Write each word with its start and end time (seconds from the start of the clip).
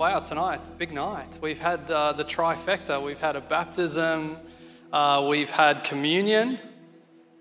wow, 0.00 0.18
tonight, 0.18 0.70
big 0.78 0.92
night. 0.92 1.38
We've 1.42 1.58
had 1.58 1.90
uh, 1.90 2.12
the 2.12 2.24
trifecta. 2.24 3.04
We've 3.04 3.20
had 3.20 3.36
a 3.36 3.40
baptism, 3.42 4.38
uh, 4.90 5.26
we've 5.28 5.50
had 5.50 5.84
communion, 5.84 6.58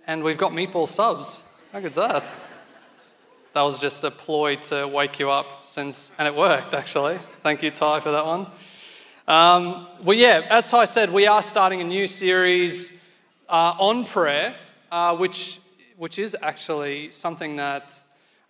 and 0.05 0.21
we've 0.25 0.38
got 0.38 0.51
meatball 0.51 0.85
subs. 0.85 1.41
How 1.71 1.79
good's 1.79 1.95
that? 1.95 2.21
That 3.53 3.61
was 3.61 3.79
just 3.79 4.03
a 4.03 4.11
ploy 4.11 4.57
to 4.57 4.89
wake 4.89 5.19
you 5.19 5.29
up 5.29 5.63
since, 5.63 6.11
and 6.19 6.27
it 6.27 6.35
worked 6.35 6.73
actually. 6.73 7.17
Thank 7.43 7.63
you, 7.63 7.71
Ty, 7.71 8.01
for 8.01 8.12
that 8.12 8.26
one. 8.26 8.47
Um, 9.26 9.87
well, 10.03 10.17
yeah, 10.17 10.46
as 10.49 10.69
Ty 10.69 10.83
said, 10.83 11.13
we 11.13 11.28
are 11.28 11.41
starting 11.41 11.79
a 11.79 11.85
new 11.85 12.07
series 12.07 12.91
uh, 13.47 13.73
on 13.79 14.03
prayer, 14.03 14.53
uh, 14.91 15.15
which, 15.15 15.62
which 15.96 16.20
is 16.20 16.35
actually 16.41 17.09
something 17.12 17.55
that 17.55 17.98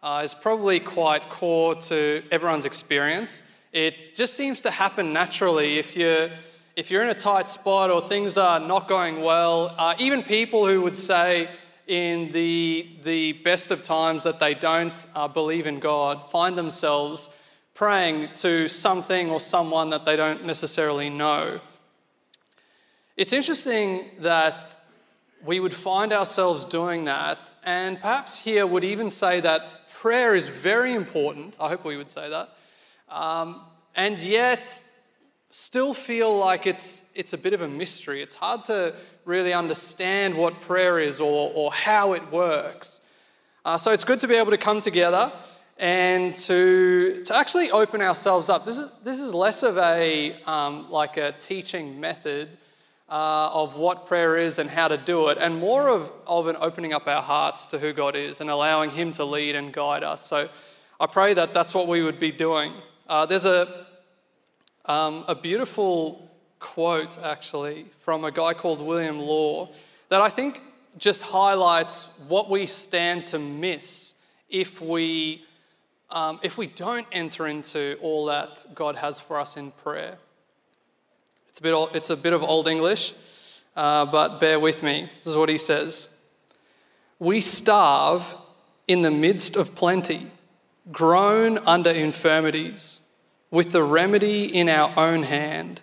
uh, 0.02 0.24
is 0.26 0.34
probably 0.34 0.80
quite 0.80 1.30
core 1.30 1.76
to 1.76 2.24
everyone's 2.32 2.66
experience. 2.66 3.44
It 3.72 4.16
just 4.16 4.34
seems 4.34 4.62
to 4.62 4.72
happen 4.72 5.14
naturally 5.14 5.78
if 5.78 5.96
you're, 5.96 6.30
if 6.76 6.90
you're 6.90 7.04
in 7.04 7.10
a 7.10 7.14
tight 7.14 7.52
spot 7.52 7.92
or 7.92 8.08
things 8.08 8.36
are 8.36 8.60
not 8.60 8.88
going 8.88 9.22
well. 9.22 9.76
Uh, 9.78 9.94
even 10.00 10.24
people 10.24 10.66
who 10.66 10.82
would 10.82 10.98
say 10.98 11.50
in 11.86 12.32
the, 12.32 12.88
the 13.04 13.34
best 13.34 13.70
of 13.70 13.84
times 13.84 14.24
that 14.24 14.40
they 14.40 14.56
don't 14.56 15.06
uh, 15.14 15.28
believe 15.28 15.68
in 15.68 15.80
God 15.80 16.32
find 16.32 16.58
themselves 16.58 17.30
praying 17.76 18.30
to 18.36 18.68
something 18.68 19.30
or 19.30 19.40
someone 19.40 19.92
that 19.92 20.04
they 20.04 20.16
don't 20.16 20.46
necessarily 20.46 21.10
know. 21.10 21.60
It's 23.18 23.34
interesting 23.34 24.10
that 24.20 24.82
we 25.46 25.60
would 25.60 25.74
find 25.74 26.12
ourselves 26.12 26.66
doing 26.66 27.06
that, 27.06 27.56
and 27.64 28.00
perhaps 28.00 28.40
here 28.40 28.66
would 28.66 28.84
even 28.84 29.10
say 29.10 29.40
that 29.42 29.90
prayer 29.94 30.36
is 30.36 30.50
very 30.50 30.94
important. 30.94 31.56
I 31.60 31.70
hope 31.70 31.86
we 31.86 31.98
would 31.98 32.10
say 32.10 32.30
that. 32.30 32.50
Um, 33.10 33.62
and 33.96 34.20
yet, 34.20 34.84
still 35.52 35.94
feel 35.94 36.38
like 36.38 36.68
it's, 36.68 37.04
it's 37.16 37.34
a 37.34 37.38
bit 37.38 37.54
of 37.54 37.62
a 37.62 37.68
mystery. 37.68 38.22
It's 38.22 38.36
hard 38.36 38.64
to 38.66 38.94
really 39.26 39.54
understand 39.54 40.36
what 40.36 40.62
prayer 40.62 41.00
is 41.00 41.20
or, 41.20 41.52
or 41.54 41.72
how 41.72 42.14
it 42.14 42.32
works. 42.32 43.00
Uh, 43.66 43.78
so 43.78 43.92
it's 43.92 44.04
good 44.04 44.20
to 44.22 44.28
be 44.28 44.36
able 44.36 44.52
to 44.52 44.58
come 44.58 44.82
together 44.82 45.32
and 45.78 46.36
to, 46.36 47.24
to 47.26 47.36
actually 47.36 47.72
open 47.72 48.02
ourselves 48.02 48.50
up. 48.50 48.66
This 48.66 48.78
is, 48.78 48.92
this 49.04 49.20
is 49.20 49.34
less 49.34 49.64
of 49.64 49.78
a 49.78 50.42
um, 50.44 50.90
like 50.92 51.18
a 51.18 51.32
teaching 51.34 52.00
method 52.00 52.50
uh, 53.10 53.50
of 53.52 53.76
what 53.76 54.06
prayer 54.06 54.38
is 54.38 54.60
and 54.60 54.70
how 54.70 54.88
to 54.88 54.98
do 54.98 55.30
it, 55.30 55.38
and 55.40 55.58
more 55.58 55.90
of, 55.90 56.12
of 56.28 56.48
an 56.48 56.56
opening 56.60 56.94
up 56.94 57.08
our 57.08 57.24
hearts 57.24 57.66
to 57.68 57.80
who 57.80 57.92
God 57.92 58.16
is 58.16 58.40
and 58.40 58.50
allowing 58.50 58.92
Him 58.92 59.12
to 59.14 59.26
lead 59.26 59.56
and 59.56 59.74
guide 59.74 60.04
us. 60.04 60.24
So 60.24 60.50
I 61.00 61.08
pray 61.08 61.34
that 61.34 61.54
that's 61.54 61.74
what 61.74 61.88
we 61.88 62.04
would 62.04 62.20
be 62.20 62.32
doing. 62.32 62.74
Uh, 63.10 63.26
there's 63.26 63.46
a, 63.46 63.88
um, 64.86 65.26
a 65.28 65.34
beautiful 65.34 66.30
quote, 66.60 67.18
actually, 67.24 67.88
from 68.02 68.24
a 68.24 68.30
guy 68.32 68.54
called 68.54 68.80
William 68.80 69.18
Law 69.18 69.70
that 70.10 70.22
I 70.22 70.30
think 70.30 70.62
just 70.96 71.24
highlights 71.24 72.10
what 72.28 72.52
we 72.52 72.68
stand 72.68 73.26
to 73.26 73.40
miss 73.40 74.14
if 74.48 74.80
we, 74.80 75.44
um, 76.12 76.40
if 76.44 76.60
we 76.60 76.68
don't 76.68 77.08
enter 77.12 77.48
into 77.48 77.98
all 78.00 78.28
that 78.28 78.64
God 78.76 78.96
has 78.98 79.20
for 79.20 79.40
us 79.40 79.58
in 79.58 79.72
prayer. 79.72 80.20
It's 81.50 81.58
a 81.58 81.64
bit, 81.64 81.90
it's 81.96 82.12
a 82.12 82.16
bit 82.16 82.34
of 82.34 82.44
Old 82.44 82.68
English, 82.68 83.16
uh, 83.76 84.06
but 84.06 84.40
bear 84.40 84.60
with 84.60 84.84
me. 84.84 85.10
This 85.18 85.26
is 85.26 85.36
what 85.36 85.50
he 85.50 85.58
says 85.58 86.10
We 87.18 87.42
starve 87.42 88.36
in 88.88 89.02
the 89.02 89.10
midst 89.10 89.56
of 89.56 89.74
plenty, 89.74 90.30
groan 90.92 91.58
under 91.60 91.90
infirmities, 91.90 92.99
with 93.52 93.72
the 93.72 93.84
remedy 93.84 94.46
in 94.46 94.70
our 94.70 94.98
own 94.98 95.24
hand 95.24 95.82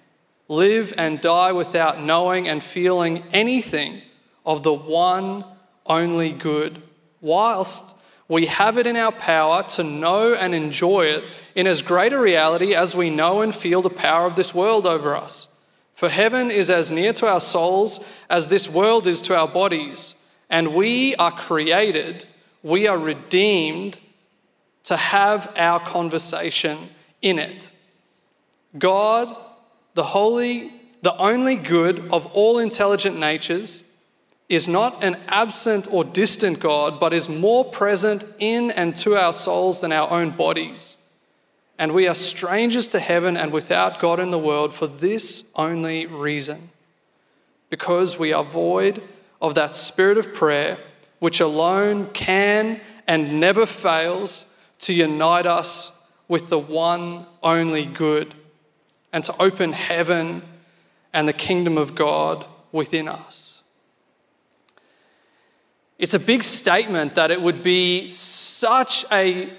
live 0.48 0.95
and 0.97 1.20
die 1.20 1.53
without 1.53 2.00
knowing 2.00 2.48
and 2.48 2.62
feeling 2.62 3.22
anything 3.33 4.03
of 4.45 4.62
the 4.62 4.72
one 4.72 5.45
only 5.87 6.32
good, 6.32 6.82
whilst 7.21 7.94
we 8.28 8.47
have 8.47 8.78
it 8.78 8.87
in 8.87 8.97
our 8.97 9.12
power 9.12 9.62
to 9.62 9.82
know 9.82 10.34
and 10.34 10.55
enjoy 10.55 11.06
it 11.06 11.25
in 11.55 11.66
as 11.66 11.82
great 11.82 12.12
a 12.12 12.19
reality 12.19 12.75
as 12.75 12.94
we 12.94 13.10
know 13.10 13.41
and 13.41 13.55
feel 13.55 13.82
the 13.82 13.91
power 13.91 14.26
of 14.26 14.37
this 14.37 14.55
world 14.55 14.87
over 14.87 15.16
us. 15.16 15.49
For 15.94 16.09
heaven 16.09 16.50
is 16.50 16.69
as 16.69 16.91
near 16.91 17.12
to 17.15 17.26
our 17.26 17.41
souls 17.41 18.00
as 18.28 18.49
this 18.49 18.69
world 18.69 19.06
is 19.06 19.22
to 19.22 19.37
our 19.37 19.49
bodies, 19.49 20.15
and 20.50 20.75
we 20.75 21.15
are 21.16 21.32
created, 21.32 22.26
we 22.62 22.87
are 22.87 22.99
redeemed 22.99 23.99
to 24.84 24.97
have 24.97 25.53
our 25.56 25.81
conversation 25.81 26.91
in 27.26 27.38
it. 27.38 27.72
God 28.78 29.34
the 29.97 30.04
holy, 30.04 30.70
the 31.00 31.16
only 31.16 31.56
good 31.56 32.06
of 32.12 32.26
all 32.26 32.59
intelligent 32.59 33.19
natures, 33.19 33.82
is 34.48 34.69
not 34.69 35.03
an 35.03 35.16
absent 35.28 35.88
or 35.91 36.04
distant 36.04 36.60
God, 36.60 37.00
but 37.00 37.14
is 37.14 37.28
more 37.28 37.64
present 37.64 38.25
in 38.38 38.70
and 38.70 38.94
to 38.97 39.16
our 39.16 39.32
souls 39.32 39.81
than 39.81 39.91
our 39.91 40.09
own 40.10 40.31
bodies. 40.31 40.98
And 41.78 41.92
we 41.92 42.06
are 42.06 42.14
strangers 42.14 42.88
to 42.91 43.00
heaven 43.00 43.38
and 43.38 43.53
without 43.53 43.98
God 43.98 44.20
in 44.20 44.31
the 44.31 44.38
world 44.38 44.75
for 44.75 44.87
this 44.87 45.44
only 45.54 46.06
reason 46.06 46.70
because 47.70 48.19
we 48.19 48.32
are 48.34 48.44
void 48.44 49.03
of 49.41 49.54
that 49.54 49.75
spirit 49.75 50.19
of 50.19 50.34
prayer, 50.34 50.78
which 51.20 51.41
alone 51.41 52.10
can 52.10 52.81
and 53.08 53.41
never 53.41 53.64
fails 53.64 54.44
to 54.81 54.93
unite 54.93 55.47
us 55.47 55.91
with 56.28 56.48
the 56.48 56.59
one 56.59 57.26
only 57.42 57.87
good 57.87 58.34
and 59.12 59.22
to 59.25 59.34
open 59.41 59.72
heaven 59.72 60.42
and 61.12 61.28
the 61.28 61.32
kingdom 61.32 61.78
of 61.78 61.94
God 61.94 62.44
within 62.72 63.09
us. 63.09 63.62
It's 65.98 66.14
a 66.14 66.19
big 66.19 66.42
statement 66.42 67.14
that 67.14 67.31
it 67.31 67.41
would 67.41 67.62
be 67.62 68.10
such 68.10 69.04
a 69.10 69.53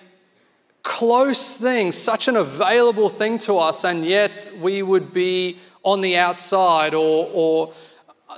close 0.83 1.55
thing, 1.55 1.91
such 1.91 2.28
an 2.28 2.35
available 2.35 3.09
thing 3.09 3.38
to 3.39 3.55
us, 3.55 3.84
and 3.84 4.05
yet 4.05 4.49
we 4.59 4.84
would 4.84 5.11
be 5.11 5.57
on 5.84 6.01
the 6.01 6.16
outside 6.17 6.94
or, 6.94 7.29
or 7.34 7.73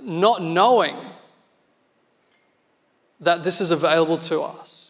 not 0.01 0.41
knowing 0.41 0.95
that 3.19 3.43
this 3.43 3.59
is 3.59 3.71
available 3.71 4.17
to 4.17 4.41
us. 4.41 4.88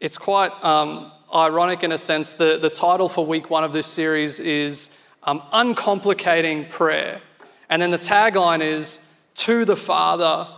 It's 0.00 0.16
quite 0.16 0.50
um, 0.64 1.12
ironic 1.34 1.82
in 1.82 1.92
a 1.92 1.98
sense. 1.98 2.32
The, 2.32 2.56
the 2.56 2.70
title 2.70 3.06
for 3.06 3.26
week 3.26 3.50
one 3.50 3.64
of 3.64 3.74
this 3.74 3.86
series 3.86 4.40
is 4.40 4.88
um, 5.24 5.42
Uncomplicating 5.52 6.70
Prayer. 6.70 7.20
And 7.68 7.82
then 7.82 7.90
the 7.90 7.98
tagline 7.98 8.62
is 8.62 8.98
To 9.34 9.66
the 9.66 9.76
Father 9.76 10.48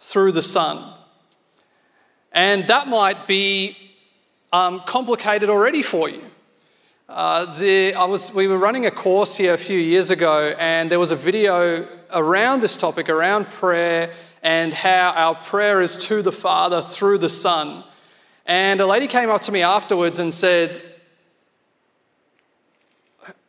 through 0.00 0.32
the 0.32 0.42
Son. 0.42 0.92
And 2.32 2.68
that 2.68 2.88
might 2.88 3.26
be 3.26 3.74
um, 4.52 4.80
complicated 4.80 5.48
already 5.48 5.80
for 5.80 6.10
you. 6.10 6.22
Uh, 7.08 7.58
the, 7.58 7.94
I 7.94 8.04
was, 8.04 8.30
we 8.34 8.48
were 8.48 8.58
running 8.58 8.84
a 8.84 8.90
course 8.90 9.34
here 9.34 9.54
a 9.54 9.58
few 9.58 9.78
years 9.78 10.10
ago, 10.10 10.54
and 10.58 10.90
there 10.90 11.00
was 11.00 11.10
a 11.10 11.16
video 11.16 11.88
around 12.12 12.60
this 12.60 12.76
topic, 12.76 13.08
around 13.08 13.46
prayer, 13.46 14.12
and 14.42 14.74
how 14.74 15.12
our 15.16 15.36
prayer 15.36 15.80
is 15.80 15.96
to 15.96 16.20
the 16.20 16.32
Father 16.32 16.82
through 16.82 17.16
the 17.16 17.30
Son. 17.30 17.84
And 18.46 18.80
a 18.80 18.86
lady 18.86 19.06
came 19.06 19.30
up 19.30 19.42
to 19.42 19.52
me 19.52 19.62
afterwards 19.62 20.18
and 20.18 20.32
said, 20.32 20.82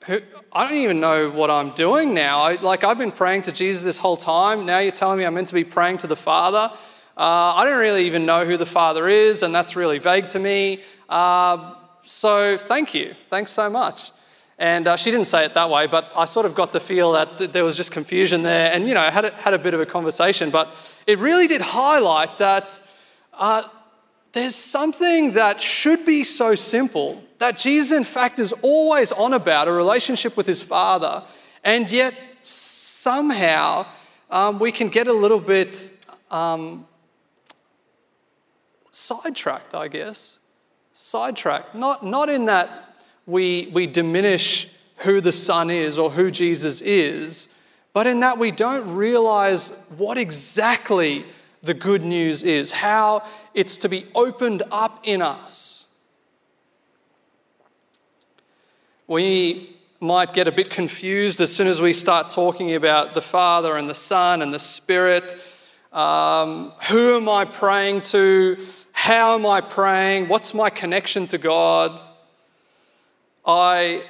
I 0.07 0.67
don't 0.67 0.77
even 0.77 0.99
know 0.99 1.29
what 1.29 1.51
I'm 1.51 1.71
doing 1.75 2.13
now. 2.13 2.39
I, 2.39 2.55
like, 2.55 2.83
I've 2.83 2.97
been 2.97 3.11
praying 3.11 3.43
to 3.43 3.51
Jesus 3.51 3.83
this 3.83 3.97
whole 3.97 4.17
time. 4.17 4.65
Now 4.65 4.79
you're 4.79 4.91
telling 4.91 5.19
me 5.19 5.25
I'm 5.25 5.33
meant 5.33 5.47
to 5.49 5.53
be 5.53 5.63
praying 5.63 5.99
to 5.99 6.07
the 6.07 6.15
Father. 6.15 6.73
Uh, 7.15 7.53
I 7.55 7.65
don't 7.65 7.79
really 7.79 8.05
even 8.07 8.25
know 8.25 8.45
who 8.45 8.57
the 8.57 8.65
Father 8.65 9.07
is, 9.07 9.43
and 9.43 9.53
that's 9.53 9.75
really 9.75 9.99
vague 9.99 10.27
to 10.29 10.39
me. 10.39 10.81
Uh, 11.07 11.75
so, 12.03 12.57
thank 12.57 12.93
you. 12.93 13.13
Thanks 13.29 13.51
so 13.51 13.69
much. 13.69 14.11
And 14.57 14.87
uh, 14.87 14.95
she 14.95 15.11
didn't 15.11 15.27
say 15.27 15.45
it 15.45 15.53
that 15.53 15.69
way, 15.69 15.87
but 15.87 16.11
I 16.15 16.25
sort 16.25 16.45
of 16.45 16.55
got 16.55 16.71
the 16.71 16.79
feel 16.79 17.11
that 17.13 17.37
th- 17.37 17.51
there 17.51 17.63
was 17.63 17.77
just 17.77 17.91
confusion 17.91 18.43
there. 18.43 18.71
And, 18.71 18.87
you 18.87 18.93
know, 18.93 19.01
I 19.01 19.11
had 19.11 19.25
a, 19.25 19.31
had 19.33 19.53
a 19.53 19.59
bit 19.59 19.73
of 19.73 19.79
a 19.81 19.85
conversation, 19.85 20.51
but 20.51 20.75
it 21.05 21.19
really 21.19 21.47
did 21.47 21.61
highlight 21.61 22.37
that 22.39 22.81
uh, 23.33 23.63
there's 24.33 24.55
something 24.55 25.33
that 25.33 25.59
should 25.59 26.05
be 26.05 26.23
so 26.23 26.55
simple 26.55 27.21
that 27.37 27.57
Jesus, 27.57 27.91
in 27.91 28.03
fact, 28.03 28.39
is 28.39 28.53
always 28.61 29.11
on 29.11 29.33
about 29.33 29.67
a 29.67 29.71
relationship 29.71 30.37
with 30.37 30.47
his 30.47 30.61
Father, 30.61 31.23
and 31.63 31.91
yet 31.91 32.13
somehow 32.43 33.85
um, 34.29 34.59
we 34.59 34.71
can 34.71 34.89
get 34.89 35.07
a 35.07 35.13
little 35.13 35.39
bit 35.39 35.91
um, 36.29 36.87
sidetracked, 38.91 39.75
I 39.75 39.87
guess. 39.87 40.39
Sidetracked. 40.93 41.75
Not, 41.75 42.05
not 42.05 42.29
in 42.29 42.45
that 42.45 42.95
we, 43.25 43.69
we 43.73 43.87
diminish 43.87 44.69
who 44.97 45.19
the 45.19 45.31
Son 45.31 45.69
is 45.69 45.97
or 45.97 46.11
who 46.11 46.31
Jesus 46.31 46.81
is, 46.81 47.49
but 47.93 48.07
in 48.07 48.21
that 48.21 48.37
we 48.37 48.51
don't 48.51 48.95
realize 48.95 49.69
what 49.97 50.17
exactly 50.17 51.25
the 51.63 51.73
good 51.73 52.03
news 52.03 52.43
is, 52.43 52.71
how 52.71 53.23
it's 53.53 53.77
to 53.79 53.89
be 53.89 54.07
opened 54.15 54.63
up 54.71 54.99
in 55.03 55.21
us. 55.21 55.81
we 59.11 59.75
might 59.99 60.31
get 60.31 60.47
a 60.47 60.51
bit 60.53 60.69
confused 60.69 61.41
as 61.41 61.53
soon 61.53 61.67
as 61.67 61.81
we 61.81 61.91
start 61.91 62.29
talking 62.29 62.75
about 62.75 63.13
the 63.13 63.21
Father 63.21 63.75
and 63.75 63.89
the 63.89 63.93
Son 63.93 64.41
and 64.41 64.53
the 64.53 64.57
Spirit. 64.57 65.35
Um, 65.91 66.71
who 66.87 67.17
am 67.17 67.27
I 67.27 67.43
praying 67.43 68.01
to? 68.11 68.57
How 68.93 69.35
am 69.35 69.45
I 69.45 69.59
praying? 69.59 70.29
What's 70.29 70.53
my 70.53 70.69
connection 70.69 71.27
to 71.27 71.37
God? 71.37 71.99
I, 73.45 74.05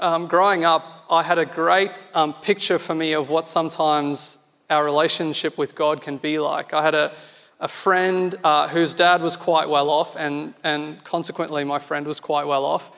um, 0.00 0.26
growing 0.26 0.64
up, 0.64 1.04
I 1.08 1.22
had 1.22 1.38
a 1.38 1.46
great 1.46 2.10
um, 2.12 2.34
picture 2.34 2.80
for 2.80 2.96
me 2.96 3.12
of 3.12 3.30
what 3.30 3.46
sometimes 3.46 4.39
our 4.70 4.84
relationship 4.84 5.58
with 5.58 5.74
God 5.74 6.00
can 6.00 6.16
be 6.16 6.38
like. 6.38 6.72
I 6.72 6.82
had 6.82 6.94
a, 6.94 7.14
a 7.58 7.68
friend 7.68 8.34
uh, 8.42 8.68
whose 8.68 8.94
dad 8.94 9.20
was 9.20 9.36
quite 9.36 9.68
well 9.68 9.90
off, 9.90 10.16
and, 10.16 10.54
and 10.64 11.02
consequently, 11.04 11.64
my 11.64 11.78
friend 11.78 12.06
was 12.06 12.20
quite 12.20 12.46
well 12.46 12.64
off. 12.64 12.90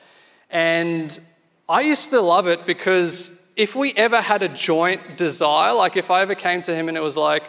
And 0.49 1.19
I 1.67 1.81
used 1.81 2.11
to 2.11 2.21
love 2.21 2.47
it 2.47 2.65
because 2.65 3.31
if 3.55 3.75
we 3.75 3.93
ever 3.93 4.21
had 4.21 4.43
a 4.43 4.49
joint 4.49 5.17
desire, 5.17 5.73
like 5.73 5.97
if 5.97 6.11
I 6.11 6.21
ever 6.21 6.35
came 6.35 6.61
to 6.61 6.75
him 6.75 6.87
and 6.87 6.97
it 6.97 7.01
was 7.01 7.17
like, 7.17 7.43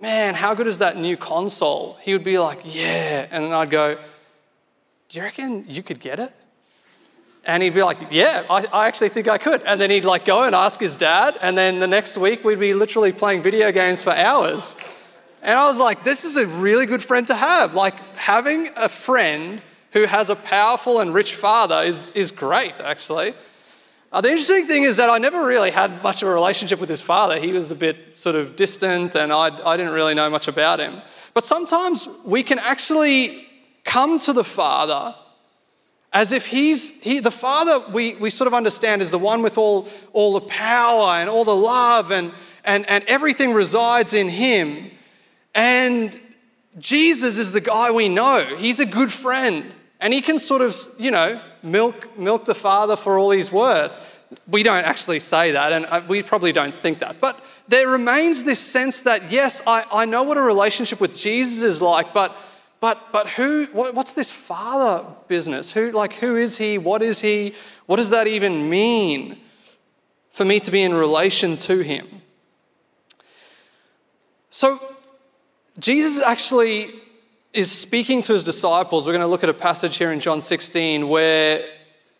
man, 0.00 0.34
how 0.34 0.54
good 0.54 0.66
is 0.66 0.78
that 0.78 0.96
new 0.96 1.16
console? 1.16 1.94
He 2.02 2.12
would 2.12 2.24
be 2.24 2.38
like, 2.38 2.60
yeah. 2.64 3.26
And 3.30 3.44
then 3.44 3.52
I'd 3.52 3.70
go, 3.70 3.98
do 5.08 5.18
you 5.18 5.22
reckon 5.22 5.64
you 5.68 5.82
could 5.82 6.00
get 6.00 6.18
it? 6.18 6.32
And 7.46 7.62
he'd 7.62 7.74
be 7.74 7.82
like, 7.82 7.98
yeah, 8.10 8.44
I, 8.50 8.66
I, 8.72 8.88
actually 8.88 9.10
think 9.10 9.28
I 9.28 9.38
could. 9.38 9.62
And 9.62 9.80
then 9.80 9.88
he'd 9.90 10.04
like 10.04 10.24
go 10.24 10.42
and 10.42 10.54
ask 10.54 10.80
his 10.80 10.96
dad. 10.96 11.38
And 11.40 11.56
then 11.56 11.78
the 11.78 11.86
next 11.86 12.16
week 12.16 12.44
we'd 12.44 12.58
be 12.58 12.74
literally 12.74 13.12
playing 13.12 13.42
video 13.42 13.70
games 13.70 14.02
for 14.02 14.10
hours. 14.10 14.74
And 15.42 15.56
I 15.56 15.66
was 15.66 15.78
like, 15.78 16.02
this 16.02 16.24
is 16.24 16.36
a 16.36 16.46
really 16.46 16.86
good 16.86 17.04
friend 17.04 17.24
to 17.28 17.34
have. 17.34 17.74
Like 17.74 17.94
having 18.16 18.70
a 18.74 18.88
friend 18.88 19.62
who 19.92 20.04
has 20.04 20.28
a 20.28 20.34
powerful 20.34 21.00
and 21.00 21.14
rich 21.14 21.36
father 21.36 21.82
is, 21.84 22.10
is 22.10 22.32
great, 22.32 22.80
actually. 22.80 23.32
Uh, 24.10 24.20
the 24.20 24.30
interesting 24.30 24.66
thing 24.66 24.82
is 24.82 24.96
that 24.96 25.08
I 25.08 25.18
never 25.18 25.46
really 25.46 25.70
had 25.70 26.02
much 26.02 26.22
of 26.22 26.28
a 26.28 26.34
relationship 26.34 26.80
with 26.80 26.88
his 26.88 27.00
father. 27.00 27.38
He 27.38 27.52
was 27.52 27.70
a 27.70 27.76
bit 27.76 28.18
sort 28.18 28.34
of 28.34 28.56
distant 28.56 29.14
and 29.14 29.32
I, 29.32 29.56
I 29.64 29.76
didn't 29.76 29.92
really 29.92 30.14
know 30.14 30.28
much 30.28 30.48
about 30.48 30.80
him. 30.80 31.00
But 31.32 31.44
sometimes 31.44 32.08
we 32.24 32.42
can 32.42 32.58
actually 32.58 33.46
come 33.84 34.18
to 34.20 34.32
the 34.32 34.44
father 34.44 35.14
as 36.16 36.32
if 36.32 36.46
he's 36.46 36.92
he, 37.02 37.20
the 37.20 37.30
father 37.30 37.78
we, 37.92 38.14
we 38.14 38.30
sort 38.30 38.46
of 38.46 38.54
understand 38.54 39.02
is 39.02 39.10
the 39.10 39.18
one 39.18 39.42
with 39.42 39.58
all, 39.58 39.86
all 40.14 40.32
the 40.32 40.46
power 40.46 41.20
and 41.20 41.28
all 41.28 41.44
the 41.44 41.54
love 41.54 42.10
and, 42.10 42.32
and, 42.64 42.88
and 42.88 43.04
everything 43.04 43.52
resides 43.52 44.14
in 44.14 44.30
him. 44.30 44.90
And 45.54 46.18
jesus 46.78 47.36
is 47.36 47.52
the 47.52 47.60
guy 47.60 47.90
we 47.90 48.08
know. 48.08 48.42
He's 48.56 48.80
a 48.80 48.86
good 48.86 49.12
friend. 49.12 49.70
And 50.00 50.14
he 50.14 50.22
can 50.22 50.38
sort 50.38 50.62
of 50.62 50.74
you 50.98 51.10
know 51.10 51.38
milk 51.62 52.18
milk 52.18 52.46
the 52.46 52.54
father 52.54 52.96
for 52.96 53.18
all 53.18 53.30
he's 53.30 53.52
worth. 53.52 53.92
We 54.48 54.62
don't 54.62 54.86
actually 54.86 55.20
say 55.20 55.50
that 55.50 55.70
and 55.70 56.08
we 56.08 56.22
probably 56.22 56.52
don't 56.52 56.74
think 56.74 57.00
that. 57.00 57.20
But 57.20 57.38
there 57.68 57.88
remains 57.88 58.42
this 58.42 58.58
sense 58.58 59.02
that 59.02 59.30
yes 59.30 59.60
i, 59.66 59.84
I 59.92 60.06
know 60.06 60.22
what 60.22 60.38
a 60.38 60.42
relationship 60.54 60.98
with 60.98 61.14
jesus 61.14 61.62
is 61.62 61.82
like 61.82 62.14
but 62.14 62.34
but, 62.80 63.10
but 63.12 63.28
who, 63.28 63.66
what, 63.72 63.94
what's 63.94 64.12
this 64.12 64.30
father 64.30 65.06
business? 65.28 65.72
Who, 65.72 65.90
like, 65.92 66.14
who 66.14 66.36
is 66.36 66.58
he? 66.58 66.78
What 66.78 67.02
is 67.02 67.20
he? 67.20 67.54
What 67.86 67.96
does 67.96 68.10
that 68.10 68.26
even 68.26 68.68
mean 68.68 69.40
for 70.30 70.44
me 70.44 70.60
to 70.60 70.70
be 70.70 70.82
in 70.82 70.94
relation 70.94 71.56
to 71.58 71.80
him? 71.80 72.06
So, 74.50 74.80
Jesus 75.78 76.22
actually 76.22 76.90
is 77.52 77.70
speaking 77.70 78.22
to 78.22 78.32
his 78.32 78.44
disciples. 78.44 79.06
We're 79.06 79.12
going 79.12 79.20
to 79.20 79.26
look 79.26 79.42
at 79.42 79.50
a 79.50 79.54
passage 79.54 79.96
here 79.96 80.12
in 80.12 80.20
John 80.20 80.40
16 80.40 81.08
where 81.08 81.66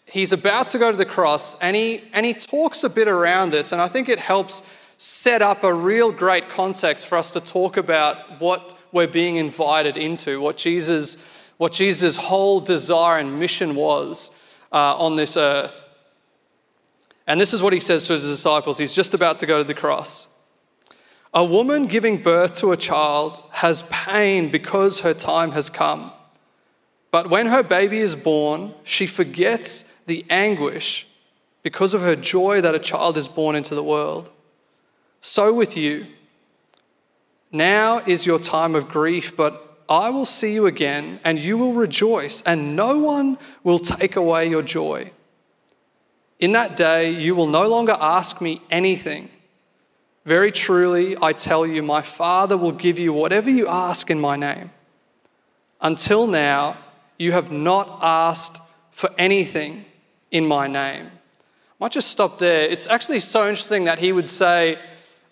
he's 0.07 0.33
about 0.33 0.71
to 0.71 0.79
go 0.79 0.91
to 0.91 0.97
the 0.97 1.05
cross 1.05 1.57
and 1.61 1.77
he, 1.77 2.05
and 2.13 2.25
he 2.25 2.35
talks 2.35 2.85
a 2.85 2.91
bit 2.91 3.09
around 3.09 3.51
this. 3.51 3.73
And 3.73 3.81
I 3.81 3.89
think 3.89 4.09
it 4.09 4.19
helps 4.19 4.63
set 4.99 5.43
up 5.43 5.65
a 5.65 5.73
real 5.73 6.11
great 6.11 6.49
context 6.49 7.07
for 7.07 7.19
us 7.19 7.31
to 7.33 7.41
talk 7.41 7.77
about 7.77 8.41
what 8.41 8.76
we're 8.93 9.07
being 9.07 9.37
invited 9.37 9.97
into, 9.97 10.41
what 10.41 10.57
Jesus, 10.57 11.17
what 11.57 11.73
Jesus' 11.73 12.17
whole 12.17 12.61
desire 12.61 13.19
and 13.19 13.39
mission 13.39 13.75
was 13.75 14.31
uh, 14.73 14.97
on 14.97 15.17
this 15.17 15.37
earth. 15.37 15.85
And 17.27 17.41
this 17.41 17.53
is 17.53 17.63
what 17.63 17.73
he 17.73 17.81
says 17.81 18.07
to 18.07 18.15
his 18.15 18.27
disciples. 18.27 18.79
He's 18.79 18.95
just 18.95 19.15
about 19.15 19.41
to 19.41 19.47
go 19.47 19.59
to 19.59 19.65
the 19.65 19.75
cross. 19.75 20.29
A 21.35 21.45
woman 21.45 21.87
giving 21.87 22.23
birth 22.23 22.55
to 22.61 22.73
a 22.73 22.77
child 22.77 23.43
has 23.51 23.83
pain 23.91 24.51
because 24.51 25.01
her 25.01 25.13
time 25.13 25.53
has 25.53 25.69
come. 25.69 26.13
But 27.11 27.29
when 27.31 27.47
her 27.47 27.63
baby 27.63 27.99
is 27.99 28.15
born, 28.15 28.75
she 28.85 29.07
forgets 29.07 29.85
the 30.07 30.25
anguish 30.31 31.07
because 31.63 31.95
of 31.95 32.01
her 32.01 32.17
joy 32.17 32.61
that 32.61 32.75
a 32.75 32.79
child 32.79 33.17
is 33.17 33.27
born 33.27 33.57
into 33.57 33.75
the 33.75 33.83
world. 33.83 34.31
So 35.21 35.53
with 35.53 35.77
you. 35.77 36.07
Now 37.57 38.03
is 38.07 38.27
your 38.27 38.39
time 38.39 38.75
of 38.75 38.89
grief, 38.89 39.35
but 39.35 39.79
I 39.89 40.11
will 40.11 40.25
see 40.25 40.53
you 40.53 40.67
again, 40.67 41.21
and 41.25 41.39
you 41.39 41.57
will 41.57 41.73
rejoice, 41.73 42.43
and 42.43 42.77
no 42.77 42.99
one 42.99 43.39
will 43.65 43.79
take 43.79 44.17
away 44.17 44.49
your 44.49 44.63
joy. 44.63 45.13
In 46.39 46.53
that 46.53 46.77
day, 46.77 47.09
you 47.11 47.35
will 47.35 47.47
no 47.47 47.67
longer 47.67 47.97
ask 47.99 48.41
me 48.41 48.61
anything. 48.71 49.31
Very 50.27 50.53
truly, 50.53 51.17
I 51.23 51.33
tell 51.33 51.67
you, 51.67 51.83
my 51.83 52.03
Father 52.03 52.59
will 52.59 52.73
give 52.73 52.99
you 52.99 53.13
whatever 53.13 53.49
you 53.49 53.69
ask 53.69 54.11
in 54.11 54.21
my 54.21 54.37
name. 54.37 54.71
Until 55.81 56.27
now, 56.27 56.77
you 57.17 57.33
have 57.33 57.51
not 57.51 58.01
asked 58.03 58.61
for 58.91 59.09
anything 59.17 59.87
in 60.31 60.47
my 60.47 60.67
name. 60.67 61.07
I 61.07 61.85
might 61.85 61.93
just 61.93 62.11
stop 62.11 62.39
there. 62.39 62.63
It's 62.63 62.87
actually 62.87 63.21
so 63.21 63.49
interesting 63.49 63.85
that 63.85 63.99
he 64.01 64.13
would 64.13 64.29
say, 64.29 64.79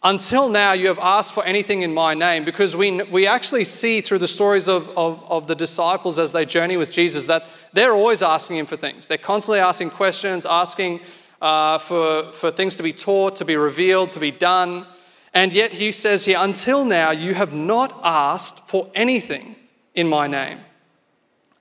until 0.05 0.51
now 0.51 0.73
you 0.73 0.87
have 0.89 0.99
asked 0.99 1.33
for 1.33 1.45
anything 1.45 1.81
in 1.81 1.93
my 1.93 2.13
name 2.13 2.45
because 2.45 2.77
we, 2.77 3.03
we 3.05 3.27
actually 3.27 3.65
see 3.65 4.03
through 4.03 4.19
the 4.19 4.29
stories 4.29 4.69
of, 4.69 4.91
of, 4.91 5.25
of, 5.31 5.47
the 5.47 5.55
disciples 5.55 6.19
as 6.19 6.31
they 6.31 6.45
journey 6.45 6.77
with 6.77 6.91
jesus 6.91 7.27
that 7.27 7.45
they're 7.73 7.93
always 7.93 8.23
asking 8.23 8.59
him 8.59 8.67
for 8.67 8.77
things. 8.77 9.09
They're 9.09 9.19
constantly 9.19 9.59
asking 9.59 9.91
questions 9.91 10.47
asking 10.47 11.01
uh, 11.43 11.79
for, 11.79 12.33
for 12.33 12.51
things 12.51 12.77
to 12.77 12.83
be 12.83 12.93
taught 12.93 13.37
to 13.37 13.45
be 13.45 13.57
revealed 13.57 14.13
to 14.13 14.21
be 14.21 14.31
done. 14.31 14.87
And 15.33 15.53
yet 15.53 15.73
he 15.73 15.91
says 15.91 16.25
here 16.25 16.39
until 16.39 16.85
now 16.85 17.11
you 17.11 17.35
have 17.35 17.53
not 17.53 17.99
asked 18.05 18.69
for 18.69 18.91
anything 18.95 19.57
in 19.95 20.07
my 20.07 20.29
name. 20.29 20.61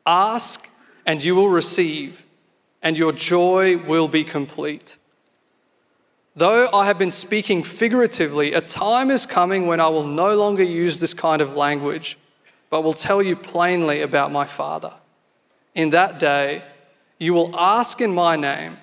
Ask 0.05 0.69
and 1.05 1.23
you 1.23 1.33
will 1.33 1.49
receive 1.49 2.25
and 2.81 2.97
your 2.97 3.13
joy 3.13 3.77
will 3.77 4.07
be 4.07 4.23
complete 4.23 4.97
Though 6.35 6.67
I 6.73 6.85
have 6.85 6.97
been 6.97 7.11
speaking 7.11 7.63
figuratively, 7.63 8.53
a 8.53 8.61
time 8.61 9.11
is 9.11 9.25
coming 9.25 9.67
when 9.67 9.79
I 9.79 9.87
will 9.89 10.07
no 10.07 10.35
longer 10.35 10.63
use 10.63 10.99
this 10.99 11.13
kind 11.13 11.41
of 11.41 11.55
language, 11.55 12.17
but 12.71 12.83
will 12.83 12.93
tell 12.93 13.21
you 13.21 13.35
plainly 13.35 14.01
about 14.01 14.31
my 14.31 14.45
Father. 14.45 14.93
In 15.75 15.91
that 15.91 16.19
day, 16.19 16.63
you 17.19 17.33
will 17.33 17.55
ask 17.55 18.01
in 18.01 18.13
my 18.13 18.35
name. 18.35 18.77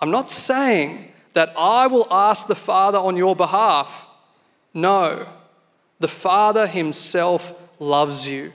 I'm 0.00 0.10
not 0.10 0.28
saying 0.30 1.12
that 1.34 1.52
I 1.56 1.86
will 1.86 2.06
ask 2.10 2.48
the 2.48 2.54
Father 2.54 2.98
on 2.98 3.16
your 3.16 3.36
behalf. 3.36 4.06
No, 4.74 5.28
the 6.00 6.08
Father 6.08 6.66
Himself 6.66 7.54
loves 7.78 8.28
you 8.28 8.52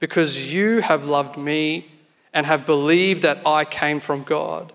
because 0.00 0.52
you 0.52 0.80
have 0.80 1.04
loved 1.04 1.38
me 1.38 1.90
and 2.32 2.46
have 2.46 2.66
believed 2.66 3.22
that 3.22 3.46
I 3.46 3.64
came 3.64 4.00
from 4.00 4.22
God. 4.22 4.72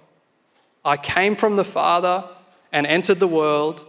I 0.86 0.98
came 0.98 1.36
from 1.36 1.56
the 1.56 1.66
Father 1.66 2.30
and 2.72 2.86
entered 2.86 3.20
the 3.20 3.28
world. 3.28 3.86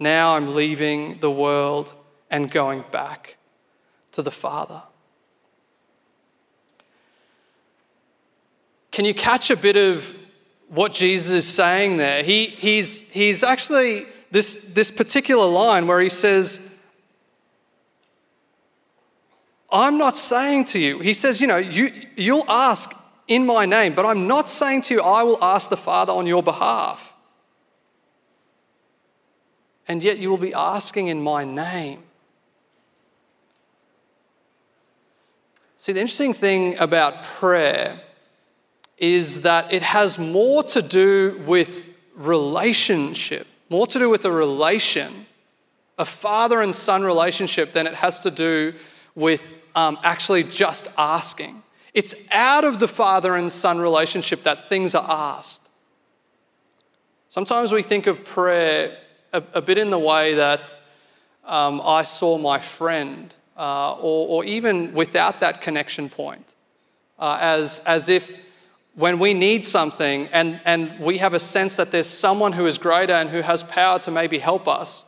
Now 0.00 0.34
I'm 0.34 0.56
leaving 0.56 1.14
the 1.14 1.30
world 1.30 1.94
and 2.28 2.50
going 2.50 2.84
back 2.90 3.36
to 4.10 4.22
the 4.22 4.32
Father. 4.32 4.82
Can 8.90 9.04
you 9.04 9.14
catch 9.14 9.50
a 9.50 9.56
bit 9.56 9.76
of 9.76 10.16
what 10.68 10.92
Jesus 10.92 11.30
is 11.30 11.48
saying 11.48 11.96
there? 11.96 12.24
He, 12.24 12.46
he's, 12.46 13.00
he's 13.00 13.44
actually, 13.44 14.06
this, 14.30 14.58
this 14.68 14.90
particular 14.90 15.46
line 15.46 15.86
where 15.86 16.00
he 16.00 16.08
says, 16.08 16.60
I'm 19.70 19.96
not 19.96 20.16
saying 20.16 20.66
to 20.66 20.78
you, 20.78 20.98
he 20.98 21.14
says, 21.14 21.40
you 21.40 21.46
know, 21.46 21.56
you, 21.56 21.90
you'll 22.16 22.44
ask 22.48 22.92
in 23.34 23.46
my 23.46 23.66
name, 23.66 23.94
but 23.94 24.04
I'm 24.04 24.26
not 24.26 24.48
saying 24.48 24.82
to 24.82 24.94
you, 24.94 25.00
I 25.00 25.22
will 25.22 25.42
ask 25.42 25.70
the 25.70 25.76
Father 25.76 26.12
on 26.12 26.26
your 26.26 26.42
behalf. 26.42 27.12
And 29.88 30.02
yet 30.02 30.18
you 30.18 30.30
will 30.30 30.38
be 30.38 30.54
asking 30.54 31.08
in 31.08 31.22
my 31.22 31.44
name. 31.44 32.02
See, 35.78 35.92
the 35.92 36.00
interesting 36.00 36.34
thing 36.34 36.78
about 36.78 37.24
prayer 37.24 38.00
is 38.98 39.40
that 39.40 39.72
it 39.72 39.82
has 39.82 40.18
more 40.18 40.62
to 40.62 40.80
do 40.80 41.42
with 41.46 41.88
relationship, 42.14 43.46
more 43.68 43.86
to 43.88 43.98
do 43.98 44.08
with 44.08 44.24
a 44.24 44.30
relation, 44.30 45.26
a 45.98 46.04
father 46.04 46.62
and 46.62 46.72
son 46.74 47.02
relationship, 47.02 47.72
than 47.72 47.86
it 47.86 47.94
has 47.94 48.22
to 48.22 48.30
do 48.30 48.74
with 49.14 49.48
um, 49.74 49.98
actually 50.04 50.44
just 50.44 50.88
asking. 50.96 51.61
It's 51.94 52.14
out 52.30 52.64
of 52.64 52.78
the 52.78 52.88
father 52.88 53.36
and 53.36 53.52
son 53.52 53.78
relationship 53.78 54.44
that 54.44 54.68
things 54.68 54.94
are 54.94 55.06
asked. 55.08 55.68
Sometimes 57.28 57.72
we 57.72 57.82
think 57.82 58.06
of 58.06 58.24
prayer 58.24 58.96
a, 59.32 59.42
a 59.54 59.62
bit 59.62 59.78
in 59.78 59.90
the 59.90 59.98
way 59.98 60.34
that 60.34 60.80
um, 61.44 61.80
I 61.82 62.02
saw 62.02 62.38
my 62.38 62.58
friend, 62.58 63.34
uh, 63.56 63.94
or, 63.94 64.28
or, 64.28 64.44
even 64.44 64.92
without 64.92 65.40
that 65.40 65.60
connection 65.60 66.08
point, 66.08 66.54
uh, 67.18 67.38
as, 67.40 67.80
as 67.80 68.08
if 68.08 68.32
when 68.94 69.18
we 69.18 69.34
need 69.34 69.64
something 69.64 70.28
and, 70.28 70.60
and 70.64 71.00
we 71.00 71.18
have 71.18 71.34
a 71.34 71.38
sense 71.38 71.76
that 71.76 71.90
there's 71.90 72.06
someone 72.06 72.52
who 72.52 72.66
is 72.66 72.78
greater 72.78 73.14
and 73.14 73.30
who 73.30 73.40
has 73.40 73.62
power 73.64 73.98
to 74.00 74.10
maybe 74.10 74.38
help 74.38 74.68
us, 74.68 75.04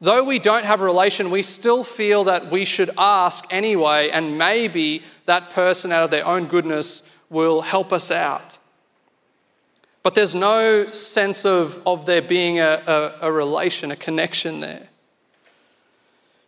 though 0.00 0.24
we 0.24 0.38
don't 0.38 0.64
have 0.64 0.80
a 0.80 0.84
relation, 0.84 1.30
we 1.30 1.42
still 1.42 1.84
feel 1.84 2.24
that 2.24 2.50
we 2.50 2.64
should 2.64 2.90
ask 2.96 3.44
anyway, 3.50 4.10
and 4.10 4.38
maybe 4.38 5.02
that 5.26 5.50
person 5.50 5.92
out 5.92 6.04
of 6.04 6.10
their 6.10 6.26
own 6.26 6.46
goodness 6.46 7.02
will 7.30 7.60
help 7.60 7.92
us 7.92 8.10
out. 8.10 8.58
But 10.02 10.14
there's 10.14 10.34
no 10.34 10.90
sense 10.92 11.44
of, 11.44 11.82
of 11.86 12.06
there 12.06 12.22
being 12.22 12.60
a, 12.60 12.82
a, 12.86 13.28
a 13.28 13.32
relation, 13.32 13.90
a 13.90 13.96
connection 13.96 14.60
there. 14.60 14.88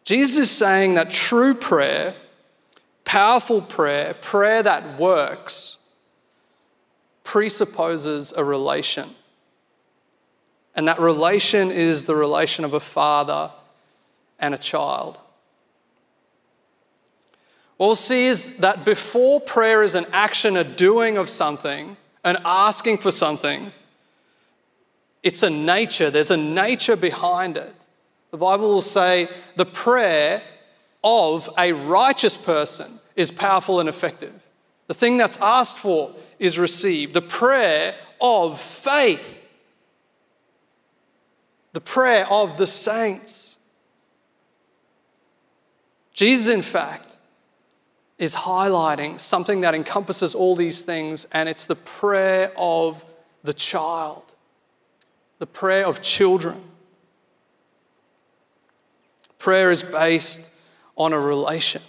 Jesus 0.04 0.38
is 0.38 0.50
saying 0.50 0.95
that 0.95 1.11
true 1.11 1.54
prayer, 1.54 2.14
powerful 3.04 3.61
prayer, 3.61 4.14
prayer 4.14 4.62
that 4.62 4.99
works, 4.99 5.78
presupposes 7.25 8.33
a 8.37 8.42
relation. 8.42 9.11
And 10.75 10.87
that 10.89 11.00
relation 11.00 11.71
is 11.71 12.05
the 12.05 12.15
relation 12.15 12.65
of 12.65 12.75
a 12.75 12.81
father 12.81 13.50
and 14.39 14.55
a 14.55 14.59
child. 14.59 15.19
What 17.77 17.87
we'll 17.87 17.97
see 17.97 18.27
is 18.27 18.57
that 18.59 18.85
before 18.85 19.41
prayer 19.41 19.83
is 19.83 19.95
an 19.95 20.07
action, 20.12 20.57
a 20.57 20.65
doing 20.65 21.17
of 21.17 21.29
something, 21.29 21.97
an 22.25 22.37
asking 22.45 22.99
for 22.99 23.11
something, 23.11 23.73
it's 25.23 25.43
a 25.43 25.50
nature. 25.50 26.11
There's 26.11 26.31
a 26.31 26.37
nature 26.37 26.97
behind 26.97 27.57
it. 27.57 27.75
The 28.31 28.37
Bible 28.37 28.69
will 28.69 28.81
say 28.81 29.29
the 29.57 29.67
prayer 29.67 30.43
of 31.03 31.49
a 31.59 31.73
righteous 31.73 32.37
person 32.37 33.00
is 33.17 33.31
powerful 33.31 33.81
and 33.81 33.89
effective. 33.89 34.33
The 34.87 34.95
thing 34.95 35.17
that's 35.17 35.39
asked 35.39 35.79
for 35.79 36.12
is 36.39 36.59
received. 36.59 37.15
The 37.15 37.23
prayer 37.23 37.95
of 38.21 38.61
faith 38.61 39.39
the 41.73 41.81
prayer 41.81 42.27
of 42.29 42.57
the 42.57 42.67
saints. 42.67 43.59
Jesus, 46.12 46.49
in 46.53 46.62
fact, 46.62 47.19
is 48.19 48.35
highlighting 48.35 49.19
something 49.19 49.62
that 49.62 49.75
encompasses 49.75 50.35
all 50.35 50.55
these 50.55 50.83
things, 50.83 51.27
and 51.33 51.49
it's 51.49 51.67
the 51.67 51.77
prayer 51.77 52.53
of 52.57 53.05
the 53.43 53.55
child, 53.55 54.35
the 55.39 55.47
prayer 55.47 55.87
of 55.87 56.03
children. 56.03 56.61
Prayer 59.39 59.71
is 59.71 59.83
based 59.83 60.43
on 60.97 61.15
a 61.15 61.19
relation 61.19 61.81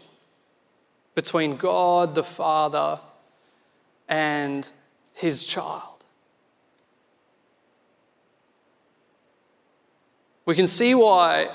between 1.16 1.58
God 1.58 2.16
the 2.16 2.24
Father 2.24 3.00
and 4.08 4.72
his 5.14 5.44
child. 5.44 5.91
We 10.46 10.56
can 10.56 10.68
see 10.68 10.96
why 10.96 11.50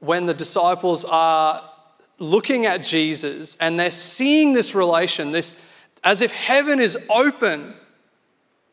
when 0.00 0.26
the 0.26 0.34
disciples 0.34 1.04
are 1.04 1.70
looking 2.18 2.66
at 2.66 2.82
Jesus 2.82 3.56
and 3.60 3.78
they're 3.78 3.90
seeing 3.90 4.52
this 4.52 4.74
relation, 4.74 5.32
this 5.32 5.56
as 6.02 6.20
if 6.20 6.32
heaven 6.32 6.80
is 6.80 6.98
open. 7.08 7.74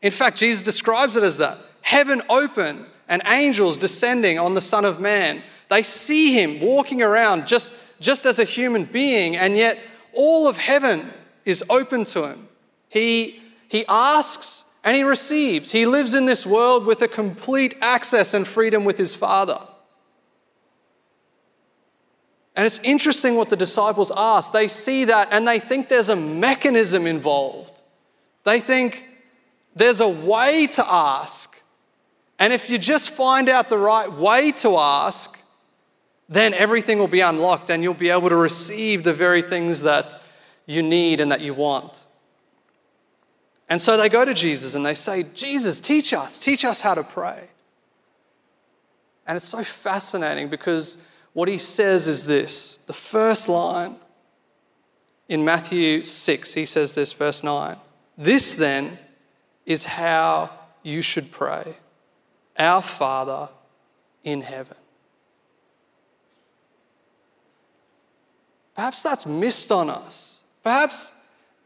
In 0.01 0.11
fact, 0.11 0.37
Jesus 0.37 0.61
describes 0.61 1.15
it 1.17 1.23
as 1.23 1.37
that 1.37 1.57
heaven 1.81 2.21
open 2.29 2.85
and 3.07 3.21
angels 3.25 3.77
descending 3.77 4.39
on 4.39 4.53
the 4.53 4.61
Son 4.61 4.85
of 4.85 4.99
Man. 4.99 5.43
They 5.69 5.83
see 5.83 6.33
him 6.33 6.61
walking 6.61 7.01
around 7.01 7.47
just, 7.47 7.73
just 7.99 8.25
as 8.25 8.39
a 8.39 8.43
human 8.43 8.85
being, 8.85 9.35
and 9.37 9.55
yet 9.55 9.79
all 10.13 10.47
of 10.47 10.57
heaven 10.57 11.11
is 11.45 11.63
open 11.69 12.05
to 12.05 12.23
him. 12.23 12.47
He, 12.89 13.41
he 13.67 13.85
asks 13.87 14.65
and 14.83 14.95
he 14.95 15.03
receives. 15.03 15.71
He 15.71 15.85
lives 15.85 16.13
in 16.13 16.25
this 16.25 16.45
world 16.45 16.85
with 16.85 17.01
a 17.01 17.07
complete 17.07 17.75
access 17.81 18.33
and 18.33 18.47
freedom 18.47 18.83
with 18.83 18.97
his 18.97 19.13
Father. 19.13 19.59
And 22.55 22.65
it's 22.65 22.79
interesting 22.79 23.35
what 23.35 23.49
the 23.49 23.55
disciples 23.55 24.11
ask. 24.15 24.51
They 24.51 24.67
see 24.67 25.05
that 25.05 25.29
and 25.31 25.47
they 25.47 25.59
think 25.59 25.87
there's 25.87 26.09
a 26.09 26.15
mechanism 26.15 27.07
involved. 27.07 27.81
They 28.43 28.59
think 28.59 29.07
there's 29.75 30.01
a 30.01 30.09
way 30.09 30.67
to 30.67 30.85
ask. 30.85 31.61
And 32.39 32.51
if 32.51 32.69
you 32.69 32.77
just 32.77 33.11
find 33.11 33.49
out 33.49 33.69
the 33.69 33.77
right 33.77 34.11
way 34.11 34.51
to 34.53 34.77
ask, 34.77 35.37
then 36.27 36.53
everything 36.53 36.97
will 36.97 37.07
be 37.07 37.21
unlocked 37.21 37.69
and 37.69 37.83
you'll 37.83 37.93
be 37.93 38.09
able 38.09 38.29
to 38.29 38.35
receive 38.35 39.03
the 39.03 39.13
very 39.13 39.41
things 39.41 39.81
that 39.81 40.19
you 40.65 40.81
need 40.81 41.19
and 41.19 41.31
that 41.31 41.41
you 41.41 41.53
want. 41.53 42.05
And 43.71 43.79
so 43.79 43.95
they 43.95 44.09
go 44.09 44.25
to 44.25 44.33
Jesus 44.33 44.75
and 44.75 44.85
they 44.85 44.93
say, 44.93 45.23
Jesus, 45.33 45.79
teach 45.79 46.13
us, 46.13 46.37
teach 46.37 46.65
us 46.65 46.81
how 46.81 46.93
to 46.93 47.03
pray. 47.03 47.47
And 49.25 49.37
it's 49.37 49.47
so 49.47 49.63
fascinating 49.63 50.49
because 50.49 50.97
what 51.31 51.47
he 51.47 51.57
says 51.57 52.05
is 52.05 52.25
this 52.25 52.79
the 52.87 52.93
first 52.93 53.47
line 53.47 53.95
in 55.29 55.45
Matthew 55.45 56.03
6, 56.03 56.53
he 56.53 56.65
says 56.65 56.91
this, 56.91 57.13
verse 57.13 57.43
9. 57.43 57.77
This 58.17 58.55
then 58.55 58.99
is 59.65 59.85
how 59.85 60.49
you 60.83 61.01
should 61.01 61.31
pray 61.31 61.73
Our 62.59 62.81
Father 62.81 63.47
in 64.25 64.41
heaven. 64.41 64.75
Perhaps 68.75 69.01
that's 69.01 69.25
missed 69.25 69.71
on 69.71 69.89
us. 69.89 70.43
Perhaps 70.61 71.13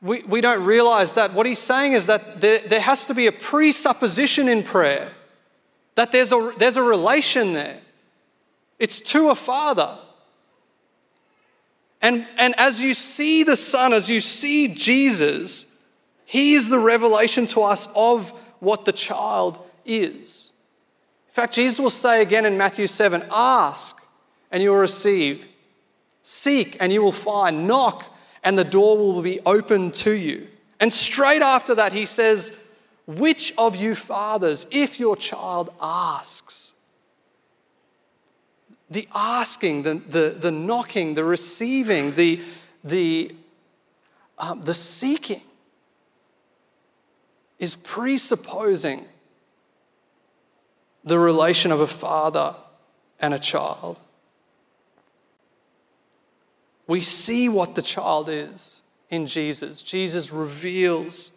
we, 0.05 0.21
we 0.21 0.39
don't 0.39 0.63
realize 0.63 1.13
that. 1.13 1.33
What 1.33 1.47
he's 1.47 1.59
saying 1.59 1.93
is 1.93 2.05
that 2.05 2.39
there, 2.39 2.59
there 2.59 2.79
has 2.79 3.05
to 3.05 3.15
be 3.15 3.25
a 3.25 3.31
presupposition 3.31 4.47
in 4.47 4.61
prayer, 4.61 5.11
that 5.95 6.11
there's 6.11 6.31
a, 6.31 6.53
there's 6.59 6.77
a 6.77 6.83
relation 6.83 7.53
there. 7.53 7.81
It's 8.77 9.01
to 9.01 9.29
a 9.29 9.35
father. 9.35 9.97
And, 12.03 12.27
and 12.37 12.53
as 12.59 12.83
you 12.83 12.93
see 12.93 13.43
the 13.43 13.55
Son, 13.55 13.93
as 13.93 14.07
you 14.07 14.21
see 14.21 14.67
Jesus, 14.67 15.65
he 16.25 16.53
is 16.53 16.69
the 16.69 16.77
revelation 16.77 17.47
to 17.47 17.61
us 17.61 17.87
of 17.95 18.29
what 18.59 18.85
the 18.85 18.91
child 18.91 19.57
is. 19.85 20.51
In 21.29 21.33
fact, 21.33 21.55
Jesus 21.55 21.79
will 21.79 21.89
say 21.89 22.21
again 22.21 22.45
in 22.45 22.57
Matthew 22.57 22.85
7 22.85 23.25
ask 23.31 23.99
and 24.51 24.61
you 24.61 24.69
will 24.69 24.77
receive, 24.77 25.47
seek 26.21 26.77
and 26.79 26.93
you 26.93 27.01
will 27.01 27.11
find, 27.11 27.67
knock 27.67 28.14
and 28.45 28.57
the 28.57 28.63
door 28.63 28.95
will 28.95 29.21
be 29.23 29.39
open 29.45 29.89
to 29.89 30.11
you. 30.11 30.47
And 30.79 30.93
straight 30.93 31.41
after 31.41 31.75
that, 31.75 31.91
he 31.91 32.05
says, 32.05 32.53
Which 33.07 33.51
of 33.57 33.75
you 33.75 33.95
fathers, 33.95 34.67
if 34.69 34.99
your 34.99 35.17
child 35.17 35.73
asks, 35.81 36.73
the 38.89 39.07
asking, 39.15 39.81
the, 39.81 39.95
the, 39.95 40.29
the 40.39 40.51
knocking, 40.51 41.15
the 41.15 41.23
receiving, 41.23 42.13
the, 42.13 42.39
the, 42.83 43.35
um, 44.37 44.61
the 44.61 44.75
seeking 44.75 45.41
is 47.57 47.75
presupposing 47.75 49.05
the 51.03 51.17
relation 51.17 51.71
of 51.71 51.79
a 51.79 51.87
father 51.87 52.55
and 53.19 53.33
a 53.33 53.39
child 53.39 53.99
we 56.87 57.01
see 57.01 57.49
what 57.49 57.75
the 57.75 57.81
child 57.81 58.29
is 58.29 58.81
in 59.09 59.27
Jesus. 59.27 59.81
Jesus 59.81 60.31
reveals 60.31 61.31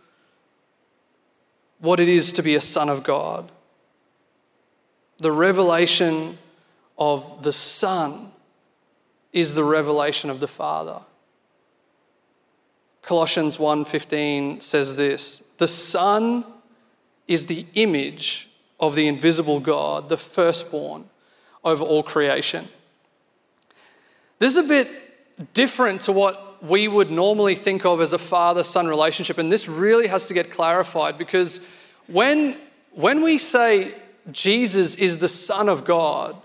what 1.78 2.00
it 2.00 2.08
is 2.08 2.32
to 2.32 2.42
be 2.42 2.54
a 2.54 2.60
son 2.60 2.88
of 2.88 3.02
God. 3.02 3.50
The 5.18 5.32
revelation 5.32 6.38
of 6.96 7.42
the 7.42 7.52
Son 7.52 8.32
is 9.32 9.54
the 9.54 9.64
revelation 9.64 10.30
of 10.30 10.40
the 10.40 10.48
Father. 10.48 11.00
Colossians 13.02 13.58
1:15 13.58 14.60
says 14.60 14.96
this, 14.96 15.42
"The 15.58 15.68
Son 15.68 16.44
is 17.26 17.46
the 17.46 17.66
image 17.74 18.48
of 18.80 18.94
the 18.94 19.06
invisible 19.06 19.60
God, 19.60 20.08
the 20.08 20.16
firstborn 20.16 21.08
over 21.64 21.84
all 21.84 22.02
creation." 22.02 22.68
This 24.38 24.50
is 24.50 24.56
a 24.56 24.62
bit 24.62 24.88
different 25.54 26.02
to 26.02 26.12
what 26.12 26.62
we 26.62 26.88
would 26.88 27.10
normally 27.10 27.54
think 27.54 27.84
of 27.84 28.00
as 28.00 28.12
a 28.12 28.18
father 28.18 28.64
son 28.64 28.86
relationship. 28.86 29.38
And 29.38 29.50
this 29.52 29.68
really 29.68 30.08
has 30.08 30.26
to 30.28 30.34
get 30.34 30.50
clarified 30.50 31.16
because 31.18 31.60
when, 32.06 32.56
when 32.92 33.22
we 33.22 33.38
say 33.38 33.94
Jesus 34.30 34.94
is 34.96 35.18
the 35.18 35.28
Son 35.28 35.68
of 35.68 35.84
God, 35.84 36.36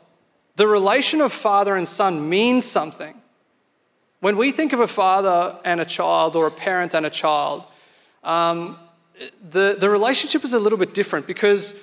the 0.55 0.67
relation 0.67 1.21
of 1.21 1.33
father 1.33 1.75
and 1.75 1.87
son 1.87 2.29
means 2.29 2.65
something. 2.65 3.15
When 4.19 4.37
we 4.37 4.51
think 4.51 4.71
of 4.71 4.79
a 4.79 4.87
father 4.87 5.59
and 5.65 5.81
a 5.81 5.85
child 5.85 6.35
or 6.35 6.47
a 6.47 6.51
parent 6.51 6.93
and 6.93 7.05
a 7.05 7.09
child, 7.09 7.65
um, 8.23 8.77
the, 9.49 9.75
the 9.79 9.89
relationship 9.89 10.43
is 10.43 10.53
a 10.53 10.59
little 10.59 10.77
bit 10.77 10.93
different 10.93 11.27
because 11.27 11.73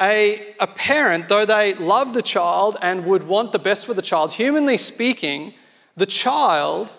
a, 0.00 0.54
a 0.60 0.66
parent, 0.66 1.28
though 1.28 1.44
they 1.44 1.74
love 1.74 2.14
the 2.14 2.22
child 2.22 2.78
and 2.80 3.04
would 3.04 3.24
want 3.24 3.52
the 3.52 3.58
best 3.58 3.84
for 3.84 3.92
the 3.92 4.02
child, 4.02 4.32
humanly 4.32 4.78
speaking, 4.78 5.52
the 6.00 6.06
child 6.06 6.94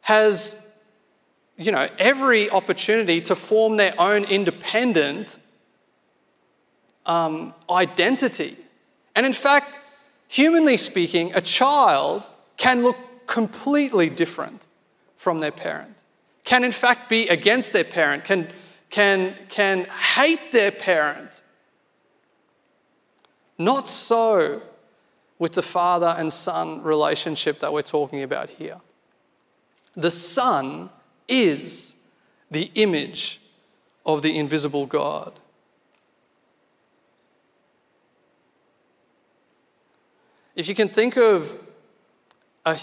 has 0.00 0.56
you 1.56 1.70
know, 1.70 1.88
every 2.00 2.50
opportunity 2.50 3.20
to 3.20 3.36
form 3.36 3.76
their 3.76 3.94
own 3.96 4.24
independent 4.24 5.38
um, 7.06 7.54
identity. 7.70 8.56
And 9.14 9.24
in 9.24 9.32
fact, 9.32 9.78
humanly 10.26 10.76
speaking, 10.76 11.32
a 11.36 11.40
child 11.40 12.28
can 12.56 12.82
look 12.82 12.96
completely 13.28 14.10
different 14.10 14.66
from 15.16 15.38
their 15.38 15.52
parent, 15.52 16.02
can 16.42 16.64
in 16.64 16.72
fact 16.72 17.08
be 17.08 17.28
against 17.28 17.72
their 17.72 17.84
parent, 17.84 18.24
can, 18.24 18.48
can, 18.90 19.36
can 19.48 19.84
hate 20.16 20.50
their 20.50 20.72
parent. 20.72 21.40
Not 23.58 23.88
so 23.88 24.60
with 25.38 25.52
the 25.52 25.62
father 25.62 26.14
and 26.18 26.32
son 26.32 26.82
relationship 26.82 27.60
that 27.60 27.72
we're 27.72 27.82
talking 27.82 28.22
about 28.22 28.50
here. 28.50 28.80
The 29.96 30.10
son 30.10 30.90
is 31.28 31.94
the 32.50 32.70
image 32.74 33.40
of 34.06 34.22
the 34.22 34.36
invisible 34.38 34.86
God. 34.86 35.32
If 40.54 40.68
you 40.68 40.74
can 40.74 40.88
think 40.88 41.16
of, 41.16 41.56
a, 42.64 42.78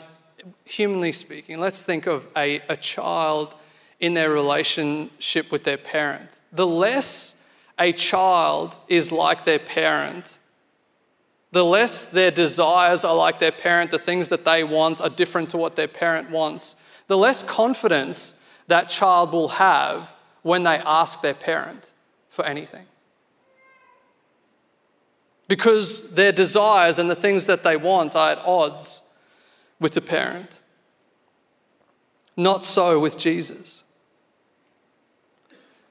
humanly 0.66 1.12
speaking, 1.12 1.60
let's 1.60 1.84
think 1.84 2.06
of 2.06 2.28
a, 2.36 2.62
a 2.68 2.76
child 2.76 3.56
in 4.00 4.14
their 4.14 4.32
relationship 4.32 5.52
with 5.52 5.64
their 5.64 5.78
parent. 5.78 6.40
The 6.52 6.68
less 6.68 7.36
a 7.80 7.94
child 7.94 8.78
is 8.88 9.12
like 9.12 9.46
their 9.46 9.60
parent, 9.60 10.38
the 11.52 11.66
less 11.66 12.06
their 12.06 12.32
desires 12.32 13.04
are 13.04 13.16
like 13.16 13.40
their 13.40 13.52
parent, 13.52 13.92
the 13.92 13.98
things 13.98 14.30
that 14.30 14.46
they 14.46 14.64
want 14.64 15.02
are 15.02 15.10
different 15.10 15.50
to 15.50 15.58
what 15.58 15.76
their 15.76 15.88
parent 15.88 16.30
wants, 16.30 16.76
the 17.08 17.18
less 17.18 17.44
confidence 17.44 18.34
that 18.68 18.88
child 18.88 19.34
will 19.34 19.50
have 19.50 20.14
when 20.44 20.64
they 20.64 20.78
ask 20.78 21.22
their 21.22 21.34
parent 21.34 21.92
for 22.30 22.46
anything. 22.46 22.86
Because 25.48 26.02
their 26.12 26.32
desires 26.32 26.98
and 26.98 27.10
the 27.10 27.16
things 27.16 27.46
that 27.48 27.64
they 27.64 27.76
want 27.76 28.16
are 28.16 28.32
at 28.32 28.40
odds 28.40 29.02
with 29.82 29.94
the 29.94 30.02
parent. 30.02 30.62
Not 32.38 32.64
so 32.64 32.98
with 32.98 33.18
Jesus. 33.18 33.84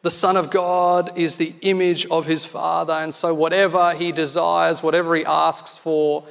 The 0.02 0.10
Son 0.10 0.36
of 0.36 0.50
God 0.50 1.18
is 1.18 1.36
the 1.36 1.52
image 1.60 2.06
of 2.06 2.24
his 2.24 2.44
Father, 2.44 2.94
and 2.94 3.14
so 3.14 3.34
whatever 3.34 3.92
he 3.92 4.12
desires, 4.12 4.82
whatever 4.82 5.14
he 5.14 5.24
asks 5.24 5.76
for, 5.76 6.24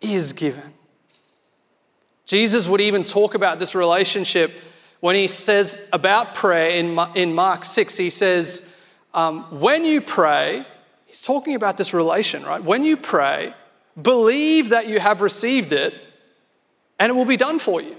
is 0.00 0.32
given. 0.32 0.74
Jesus 2.26 2.66
would 2.66 2.80
even 2.80 3.04
talk 3.04 3.34
about 3.34 3.58
this 3.58 3.74
relationship 3.74 4.60
when 5.00 5.14
he 5.14 5.28
says 5.28 5.78
about 5.92 6.34
prayer 6.34 6.70
in, 6.70 6.98
in 7.14 7.34
Mark 7.34 7.64
6. 7.64 7.96
He 7.96 8.10
says, 8.10 8.62
um, 9.14 9.44
When 9.60 9.84
you 9.84 10.00
pray, 10.00 10.66
he's 11.06 11.22
talking 11.22 11.54
about 11.54 11.76
this 11.78 11.94
relation, 11.94 12.42
right? 12.42 12.62
When 12.62 12.84
you 12.84 12.96
pray, 12.96 13.54
believe 14.00 14.70
that 14.70 14.88
you 14.88 14.98
have 14.98 15.22
received 15.22 15.72
it 15.72 15.94
and 16.98 17.10
it 17.10 17.14
will 17.14 17.24
be 17.24 17.36
done 17.36 17.58
for 17.58 17.80
you, 17.80 17.96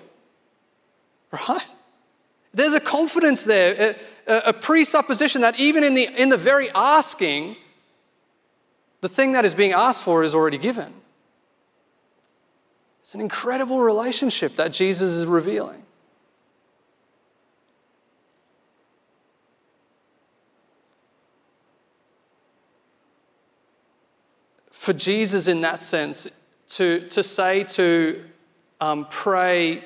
right? 1.32 1.66
There's 2.54 2.74
a 2.74 2.80
confidence 2.80 3.44
there, 3.44 3.96
a, 4.28 4.42
a 4.48 4.54
presupposition 4.54 5.42
that 5.42 5.60
even 5.60 5.84
in 5.84 5.94
the, 5.94 6.10
in 6.22 6.30
the 6.30 6.38
very 6.38 6.70
asking, 6.72 7.56
the 9.02 9.10
thing 9.10 9.34
that 9.34 9.46
is 9.46 9.54
being 9.54 9.72
asked 9.72 10.04
for 10.04 10.24
is 10.24 10.34
already 10.34 10.58
given. 10.58 10.94
It's 13.02 13.14
an 13.14 13.22
incredible 13.22 13.80
relationship 13.80 14.56
that 14.56 14.74
Jesus 14.74 15.14
is 15.14 15.26
revealing. 15.26 15.84
For 24.72 24.94
Jesus, 24.94 25.48
in 25.48 25.62
that 25.62 25.84
sense, 25.84 26.28
to, 26.70 27.08
to 27.10 27.22
say 27.22 27.64
to 27.66 28.24
um, 28.82 29.06
pray 29.10 29.84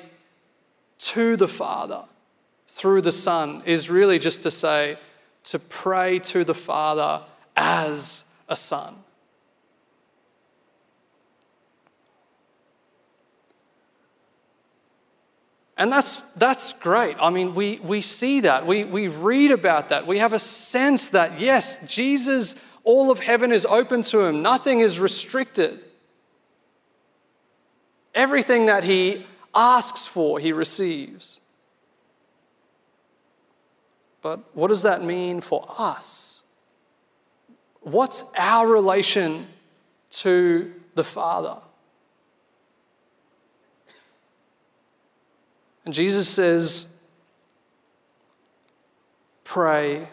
to 0.98 1.36
the 1.36 1.48
Father 1.48 2.04
through 2.74 3.00
the 3.00 3.12
Son 3.12 3.62
is 3.64 3.88
really 3.88 4.18
just 4.18 4.42
to 4.42 4.50
say 4.50 4.98
to 5.44 5.60
pray 5.60 6.18
to 6.18 6.42
the 6.42 6.54
Father 6.54 7.22
as 7.56 8.24
a 8.48 8.56
son. 8.56 8.96
And 15.78 15.92
that's, 15.92 16.20
that's 16.34 16.72
great. 16.72 17.16
I 17.20 17.30
mean, 17.30 17.54
we, 17.54 17.78
we 17.78 18.00
see 18.00 18.40
that. 18.40 18.66
We, 18.66 18.82
we 18.82 19.06
read 19.06 19.52
about 19.52 19.90
that. 19.90 20.08
We 20.08 20.18
have 20.18 20.32
a 20.32 20.40
sense 20.40 21.10
that, 21.10 21.38
yes, 21.38 21.78
Jesus, 21.86 22.56
all 22.82 23.12
of 23.12 23.20
heaven 23.20 23.52
is 23.52 23.64
open 23.64 24.02
to 24.02 24.20
him, 24.20 24.42
nothing 24.42 24.80
is 24.80 24.98
restricted. 24.98 25.78
Everything 28.16 28.66
that 28.66 28.82
he 28.82 29.26
asks 29.54 30.06
for, 30.06 30.40
he 30.40 30.52
receives. 30.52 31.38
But 34.24 34.56
what 34.56 34.68
does 34.68 34.80
that 34.82 35.04
mean 35.04 35.42
for 35.42 35.66
us? 35.78 36.44
What's 37.82 38.24
our 38.38 38.66
relation 38.66 39.46
to 40.12 40.72
the 40.94 41.04
Father? 41.04 41.58
And 45.84 45.92
Jesus 45.92 46.26
says, 46.26 46.86
pray 49.44 50.08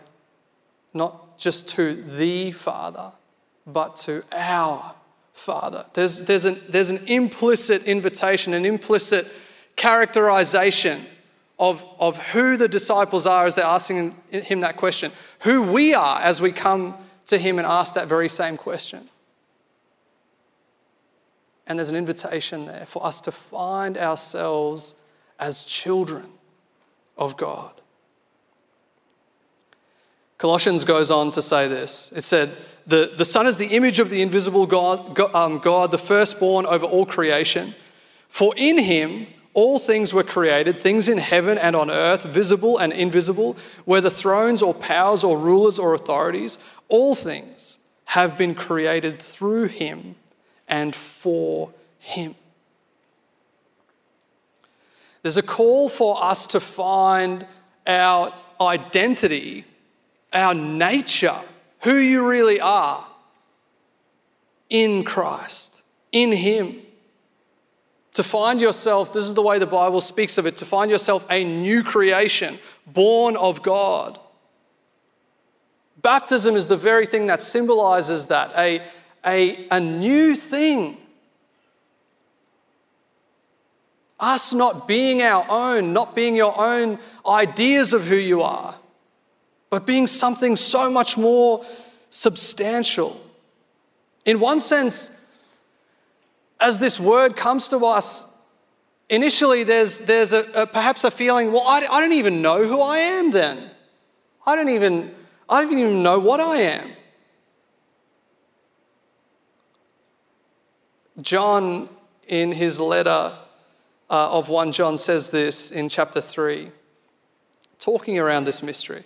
not 0.94 1.38
just 1.38 1.70
to 1.70 2.04
the 2.04 2.52
Father, 2.52 3.14
but 3.66 3.96
to 3.96 4.26
our 4.34 4.94
Father. 5.32 5.86
There's, 5.94 6.24
there's, 6.24 6.44
an, 6.44 6.60
there's 6.68 6.90
an 6.90 7.08
implicit 7.08 7.86
invitation, 7.86 8.54
an 8.56 8.66
implicit 8.66 9.32
characterization 9.78 11.06
of, 11.62 11.86
of 12.00 12.18
who 12.32 12.58
the 12.58 12.68
disciples 12.68 13.28
are 13.28 13.46
as 13.46 13.54
they're 13.54 13.64
asking 13.64 14.16
him 14.32 14.62
that 14.62 14.78
question, 14.78 15.12
who 15.42 15.62
we 15.62 15.94
are 15.94 16.20
as 16.20 16.42
we 16.42 16.52
come 16.52 16.96
to 17.28 17.38
him 17.38 17.60
and 17.60 17.68
ask 17.68 17.94
that 17.94 18.08
very 18.08 18.28
same 18.28 18.58
question. 18.58 19.08
And 21.68 21.78
there's 21.78 21.92
an 21.92 21.96
invitation 21.96 22.66
there 22.66 22.88
for 22.88 23.06
us 23.06 23.22
to 23.22 23.32
find 23.32 23.96
ourselves 23.96 24.96
as 25.40 25.64
children 25.64 26.26
of 27.16 27.38
God. 27.38 27.72
Colossians 30.40 30.84
goes 30.84 31.12
on 31.12 31.30
to 31.30 31.44
say 31.44 31.68
this. 31.68 32.12
It 32.16 32.22
said, 32.22 32.58
The, 32.88 33.14
the 33.16 33.24
Son 33.24 33.46
is 33.46 33.58
the 33.58 33.68
image 33.68 34.00
of 34.00 34.10
the 34.10 34.24
invisible 34.24 34.66
God, 34.66 35.20
um, 35.36 35.60
God, 35.60 35.92
the 35.92 36.00
firstborn 36.00 36.66
over 36.66 36.88
all 36.88 37.06
creation. 37.06 37.76
For 38.30 38.56
in 38.58 38.80
him 38.80 39.28
all 39.54 39.80
things 39.80 40.14
were 40.14 40.24
created, 40.24 40.82
things 40.82 41.10
in 41.10 41.18
heaven 41.18 41.58
and 41.58 41.76
on 41.76 41.90
earth, 41.90 42.24
visible 42.24 42.78
and 42.78 42.94
invisible, 42.94 43.58
whether 43.86 44.10
thrones 44.10 44.62
or 44.62 44.74
powers 44.74 45.24
or 45.24 45.38
rulers 45.38 45.78
or 45.78 45.94
authorities, 45.94 46.58
all 46.88 47.16
things 47.16 47.78
have 48.06 48.38
been 48.38 48.56
created 48.56 49.22
through 49.22 49.66
him 49.66 50.16
and 50.68 50.96
for 50.96 51.72
him. 52.00 52.36
There's 55.24 55.38
a 55.38 55.44
call 55.44 55.90
for 55.90 56.24
us 56.24 56.48
to 56.48 56.60
find 56.60 57.46
our 57.86 58.34
identity, 58.60 59.66
our 60.34 60.54
nature, 60.54 61.42
who 61.82 61.96
you 61.96 62.28
really 62.28 62.60
are 62.60 63.06
in 64.70 65.04
Christ, 65.04 65.84
in 66.12 66.32
Him. 66.32 66.82
To 68.16 68.24
find 68.24 68.60
yourself, 68.60 69.14
this 69.14 69.26
is 69.26 69.34
the 69.34 69.42
way 69.42 69.58
the 69.58 69.66
Bible 69.66 70.02
speaks 70.02 70.38
of 70.38 70.46
it, 70.46 70.58
to 70.58 70.66
find 70.66 70.92
yourself 70.92 71.26
a 71.30 71.44
new 71.44 71.84
creation, 71.84 72.60
born 72.86 73.38
of 73.38 73.62
God. 73.62 74.20
Baptism 76.02 76.56
is 76.56 76.68
the 76.68 76.78
very 76.78 77.06
thing 77.06 77.28
that 77.28 77.42
symbolizes 77.42 78.26
that 78.28 78.52
a, 78.58 78.82
a, 79.26 79.68
a 79.70 79.80
new 79.80 80.36
thing 80.36 80.98
Us 84.22 84.54
not 84.54 84.88
being 84.88 85.24
our 85.24 85.44
own, 85.50 85.94
not 85.94 86.16
being 86.16 86.36
your 86.36 86.56
own 86.56 87.00
ideas 87.28 87.92
of 87.92 88.06
who 88.06 88.16
you 88.16 88.44
are, 88.44 88.76
but 89.72 89.88
being 89.88 90.06
something 90.06 90.56
so 90.56 90.92
much 90.92 91.18
more 91.18 91.66
substantial. 92.12 93.20
In 94.24 94.40
one 94.40 94.60
sense, 94.60 95.10
as 96.62 96.78
this 96.78 97.00
word 97.00 97.36
comes 97.36 97.68
to 97.70 97.78
us, 97.86 98.28
initially 99.10 99.64
there's, 99.64 100.00
there's 100.00 100.32
a, 100.32 100.46
a 100.54 100.68
perhaps 100.68 101.04
a 101.04 101.12
feeling, 101.12 101.52
well, 101.52 101.64
I, 101.66 101.80
I 101.80 102.00
don't 102.00 102.14
even 102.14 102.42
know 102.42 102.64
who 102.64 102.80
I 102.80 103.00
am 103.00 103.32
then. 103.32 103.72
I 104.46 104.56
don't 104.56 104.70
even, 104.70 105.14
I 105.50 105.62
don't 105.62 105.74
even 105.78 106.04
know 106.04 106.20
what 106.20 106.40
I 106.40 106.58
am. 106.58 106.92
John, 111.20 111.90
in 112.28 112.52
his 112.52 112.80
letter 112.80 113.38
uh, 114.10 114.32
of 114.32 114.48
1 114.48 114.72
John, 114.72 114.98
says 114.98 115.32
this 115.32 115.72
in 115.72 115.90
chapter 115.90 116.22
3, 116.22 116.72
talking 117.80 118.18
around 118.18 118.46
this 118.46 118.64
mystery. 118.64 119.04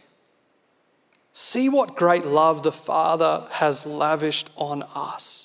See 1.31 1.67
what 1.67 1.95
great 1.95 2.25
love 2.25 2.63
the 2.63 2.71
Father 2.71 3.47
has 3.51 3.85
lavished 3.85 4.49
on 4.55 4.83
us 4.93 5.44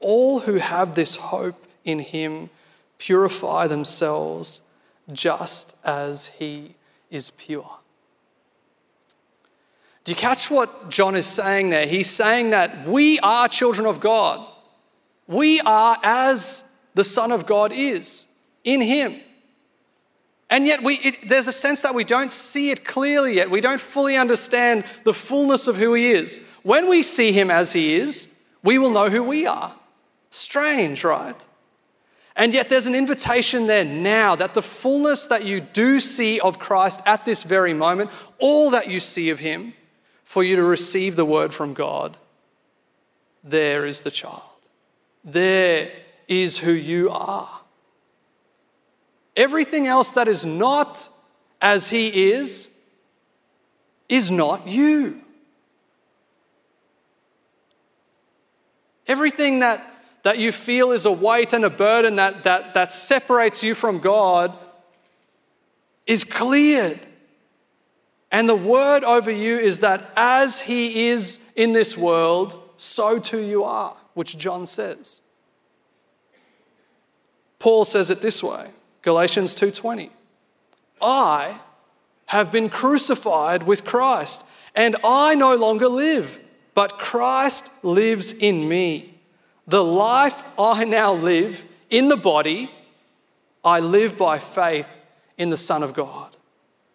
All 0.00 0.40
who 0.40 0.54
have 0.54 0.94
this 0.94 1.16
hope 1.16 1.66
in 1.84 1.98
him 2.00 2.50
purify 2.98 3.66
themselves 3.66 4.62
just 5.12 5.74
as 5.84 6.26
he 6.26 6.74
is 7.10 7.30
pure. 7.30 7.80
Do 10.04 10.12
you 10.12 10.16
catch 10.16 10.50
what 10.50 10.90
John 10.90 11.14
is 11.14 11.26
saying 11.26 11.70
there? 11.70 11.86
He's 11.86 12.08
saying 12.08 12.50
that 12.50 12.86
we 12.86 13.18
are 13.20 13.48
children 13.48 13.86
of 13.86 14.00
God. 14.00 14.46
We 15.26 15.60
are 15.60 15.98
as 16.02 16.64
the 16.94 17.04
Son 17.04 17.30
of 17.30 17.46
God 17.46 17.72
is 17.72 18.26
in 18.64 18.80
Him. 18.80 19.20
And 20.48 20.66
yet, 20.66 20.82
we, 20.82 20.94
it, 20.94 21.28
there's 21.28 21.46
a 21.46 21.52
sense 21.52 21.82
that 21.82 21.94
we 21.94 22.02
don't 22.02 22.32
see 22.32 22.70
it 22.70 22.84
clearly 22.84 23.36
yet. 23.36 23.50
We 23.50 23.60
don't 23.60 23.80
fully 23.80 24.16
understand 24.16 24.84
the 25.04 25.14
fullness 25.14 25.68
of 25.68 25.76
who 25.76 25.94
He 25.94 26.10
is. 26.10 26.40
When 26.62 26.88
we 26.88 27.02
see 27.02 27.30
Him 27.30 27.50
as 27.50 27.72
He 27.72 27.94
is, 27.94 28.26
we 28.64 28.78
will 28.78 28.90
know 28.90 29.08
who 29.08 29.22
we 29.22 29.46
are. 29.46 29.72
Strange, 30.30 31.04
right? 31.04 31.46
And 32.36 32.54
yet, 32.54 32.70
there's 32.70 32.86
an 32.86 32.94
invitation 32.94 33.66
there 33.66 33.84
now 33.84 34.36
that 34.36 34.54
the 34.54 34.62
fullness 34.62 35.26
that 35.26 35.44
you 35.44 35.60
do 35.60 36.00
see 36.00 36.40
of 36.40 36.58
Christ 36.58 37.02
at 37.04 37.24
this 37.24 37.42
very 37.42 37.74
moment, 37.74 38.10
all 38.38 38.70
that 38.70 38.88
you 38.88 39.00
see 39.00 39.30
of 39.30 39.40
Him, 39.40 39.74
for 40.24 40.44
you 40.44 40.56
to 40.56 40.62
receive 40.62 41.16
the 41.16 41.24
word 41.24 41.52
from 41.52 41.74
God, 41.74 42.16
there 43.42 43.84
is 43.84 44.02
the 44.02 44.10
child. 44.10 44.42
There 45.24 45.90
is 46.28 46.58
who 46.58 46.70
you 46.70 47.10
are. 47.10 47.50
Everything 49.36 49.86
else 49.86 50.12
that 50.12 50.28
is 50.28 50.46
not 50.46 51.10
as 51.60 51.90
He 51.90 52.30
is, 52.30 52.70
is 54.08 54.30
not 54.30 54.68
you. 54.68 55.20
Everything 59.06 59.58
that, 59.58 59.84
that 60.22 60.38
you 60.38 60.52
feel 60.52 60.92
is 60.92 61.06
a 61.06 61.12
weight 61.12 61.52
and 61.52 61.64
a 61.64 61.70
burden 61.70 62.16
that, 62.16 62.44
that, 62.44 62.74
that 62.74 62.92
separates 62.92 63.62
you 63.62 63.74
from 63.74 63.98
God 63.98 64.56
is 66.06 66.24
cleared. 66.24 67.00
And 68.30 68.48
the 68.48 68.56
word 68.56 69.04
over 69.04 69.30
you 69.30 69.58
is 69.58 69.80
that 69.80 70.10
as 70.16 70.60
he 70.60 71.08
is 71.08 71.40
in 71.56 71.72
this 71.72 71.96
world, 71.96 72.60
so 72.76 73.18
too 73.18 73.40
you 73.40 73.64
are, 73.64 73.96
which 74.14 74.36
John 74.36 74.66
says. 74.66 75.20
Paul 77.58 77.84
says 77.84 78.10
it 78.10 78.20
this 78.20 78.42
way, 78.42 78.70
Galatians 79.02 79.54
2:20. 79.54 80.10
I 81.02 81.60
have 82.26 82.52
been 82.52 82.70
crucified 82.70 83.64
with 83.64 83.84
Christ, 83.84 84.44
and 84.74 84.96
I 85.02 85.34
no 85.34 85.56
longer 85.56 85.88
live, 85.88 86.38
but 86.74 86.98
Christ 86.98 87.70
lives 87.82 88.32
in 88.32 88.68
me. 88.68 89.19
The 89.70 89.84
life 89.84 90.42
I 90.58 90.82
now 90.84 91.12
live 91.12 91.64
in 91.90 92.08
the 92.08 92.16
body, 92.16 92.72
I 93.64 93.78
live 93.78 94.18
by 94.18 94.40
faith 94.40 94.88
in 95.38 95.50
the 95.50 95.56
Son 95.56 95.84
of 95.84 95.94
God, 95.94 96.36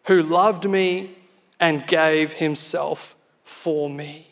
who 0.07 0.21
loved 0.21 0.69
me 0.69 1.15
and 1.57 1.87
gave 1.87 2.33
himself 2.33 3.15
for 3.45 3.89
me. 3.89 4.27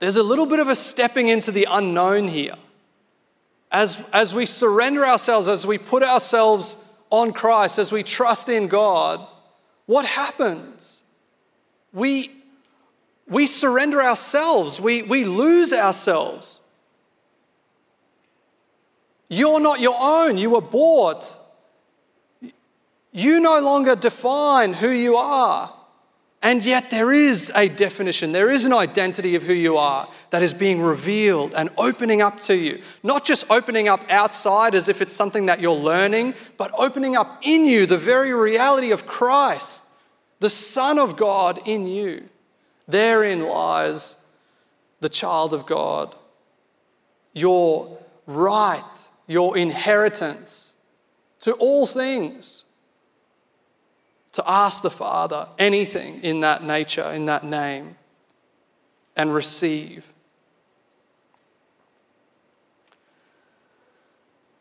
There's 0.00 0.16
a 0.16 0.24
little 0.24 0.46
bit 0.46 0.58
of 0.58 0.66
a 0.66 0.74
stepping 0.74 1.28
into 1.28 1.52
the 1.52 1.68
unknown 1.70 2.26
here. 2.26 2.56
As, 3.70 4.00
as 4.12 4.34
we 4.34 4.44
surrender 4.44 5.06
ourselves, 5.06 5.46
as 5.46 5.64
we 5.64 5.78
put 5.78 6.02
ourselves 6.02 6.76
on 7.10 7.32
Christ, 7.32 7.78
as 7.78 7.92
we 7.92 8.02
trust 8.02 8.48
in 8.48 8.66
God, 8.66 9.24
what 9.86 10.04
happens? 10.04 11.04
We, 11.92 12.41
we 13.28 13.46
surrender 13.46 14.02
ourselves, 14.02 14.80
we, 14.80 15.02
we 15.02 15.24
lose 15.24 15.72
ourselves. 15.72 16.60
You're 19.28 19.60
not 19.60 19.80
your 19.80 19.96
own, 19.98 20.36
you 20.38 20.50
were 20.50 20.60
bought 20.60 21.38
you 23.12 23.40
no 23.40 23.60
longer 23.60 23.94
define 23.94 24.72
who 24.72 24.88
you 24.88 25.16
are. 25.16 25.72
And 26.44 26.64
yet, 26.64 26.90
there 26.90 27.12
is 27.12 27.52
a 27.54 27.68
definition, 27.68 28.32
there 28.32 28.50
is 28.50 28.64
an 28.64 28.72
identity 28.72 29.36
of 29.36 29.44
who 29.44 29.52
you 29.52 29.76
are 29.76 30.08
that 30.30 30.42
is 30.42 30.52
being 30.52 30.80
revealed 30.80 31.54
and 31.54 31.70
opening 31.78 32.20
up 32.20 32.40
to 32.40 32.56
you. 32.56 32.82
Not 33.04 33.24
just 33.24 33.44
opening 33.48 33.86
up 33.86 34.04
outside 34.10 34.74
as 34.74 34.88
if 34.88 35.00
it's 35.00 35.14
something 35.14 35.46
that 35.46 35.60
you're 35.60 35.72
learning, 35.72 36.34
but 36.56 36.72
opening 36.76 37.14
up 37.14 37.38
in 37.42 37.64
you 37.64 37.86
the 37.86 37.98
very 37.98 38.34
reality 38.34 38.90
of 38.90 39.06
Christ, 39.06 39.84
the 40.40 40.50
Son 40.50 40.98
of 40.98 41.16
God 41.16 41.60
in 41.64 41.86
you. 41.86 42.28
Therein 42.88 43.42
lies 43.42 44.16
the 45.00 45.08
child 45.08 45.54
of 45.54 45.66
God, 45.66 46.14
your 47.32 47.98
right, 48.26 49.08
your 49.26 49.56
inheritance 49.56 50.74
to 51.40 51.52
all 51.54 51.86
things 51.86 52.64
to 54.32 54.42
ask 54.46 54.82
the 54.82 54.90
Father 54.90 55.48
anything 55.58 56.22
in 56.22 56.40
that 56.40 56.64
nature, 56.64 57.04
in 57.12 57.26
that 57.26 57.44
name, 57.44 57.96
and 59.16 59.34
receive. 59.34 60.06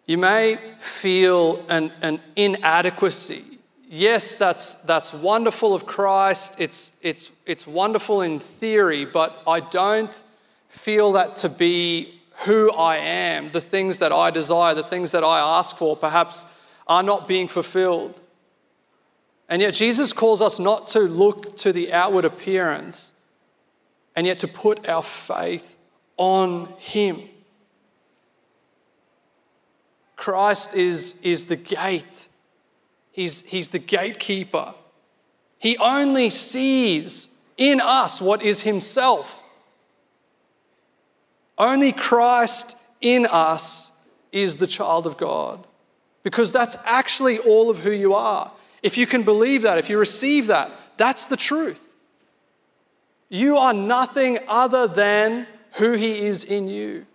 You 0.06 0.18
may 0.18 0.58
feel 0.78 1.66
an, 1.70 1.92
an 2.02 2.20
inadequacy. 2.36 3.51
Yes, 3.93 4.38
that's, 4.38 4.75
that's 4.86 5.13
wonderful 5.13 5.75
of 5.75 5.86
Christ, 5.86 6.56
it's, 6.58 6.93
it's, 7.01 7.30
it's 7.45 7.67
wonderful 7.67 8.21
in 8.21 8.39
theory, 8.39 9.04
but 9.04 9.43
I 9.45 9.60
don't 9.60 10.23
feel 10.69 11.12
that 11.12 11.36
to 11.38 11.49
be 11.49 12.21
who 12.45 12.71
I 12.71 12.95
am. 12.95 13.51
The 13.51 13.60
things 13.60 13.99
that 13.99 14.13
I 14.13 14.32
desire, 14.32 14.73
the 14.73 14.84
things 14.84 15.12
that 15.12 15.25
I 15.25 15.60
ask 15.60 15.75
for, 15.75 15.97
perhaps 15.97 16.45
are 16.88 17.04
not 17.04 17.27
being 17.27 17.49
fulfilled. 17.49 18.21
And 19.49 19.62
yet, 19.62 19.73
Jesus 19.73 20.13
calls 20.13 20.41
us 20.41 20.58
not 20.58 20.88
to 20.89 21.01
look 21.01 21.58
to 21.58 21.73
the 21.73 21.91
outward 21.91 22.23
appearance, 22.23 23.13
and 24.15 24.25
yet 24.25 24.39
to 24.39 24.47
put 24.47 24.88
our 24.88 25.04
faith 25.04 25.75
on 26.15 26.67
Him. 26.77 27.23
Christ 30.15 30.75
is, 30.75 31.15
is 31.21 31.47
the 31.47 31.58
gate, 31.58 32.30
he's, 33.12 33.41
he's 33.41 33.69
the 33.69 33.80
gatekeeper. 33.80 34.74
He 35.58 35.78
only 35.78 36.30
sees 36.30 37.30
in 37.58 37.80
us 37.80 38.19
what 38.21 38.41
is 38.41 38.62
Himself. 38.62 39.43
Only 41.58 41.91
Christ 41.91 42.76
in 43.02 43.28
us 43.28 43.91
is 44.32 44.58
the 44.58 44.67
child 44.67 45.06
of 45.06 45.17
God, 45.17 45.67
because 46.24 46.52
that's 46.52 46.78
actually 46.86 47.38
all 47.38 47.69
of 47.69 47.80
who 47.80 47.91
you 47.91 48.13
are. 48.13 48.52
If 48.82 48.97
you 48.97 49.06
can 49.06 49.24
believe 49.24 49.62
that, 49.62 49.78
if 49.78 49.89
you 49.89 50.00
receive 50.00 50.47
that, 50.47 50.71
that's 50.97 51.28
the 51.28 51.38
truth. 51.38 51.93
You 53.30 53.58
are 53.58 53.74
nothing 53.74 54.39
other 54.47 54.88
than 54.88 55.45
who 55.74 55.91
He 55.91 56.26
is 56.26 56.43
in 56.43 56.67
you, 56.67 57.06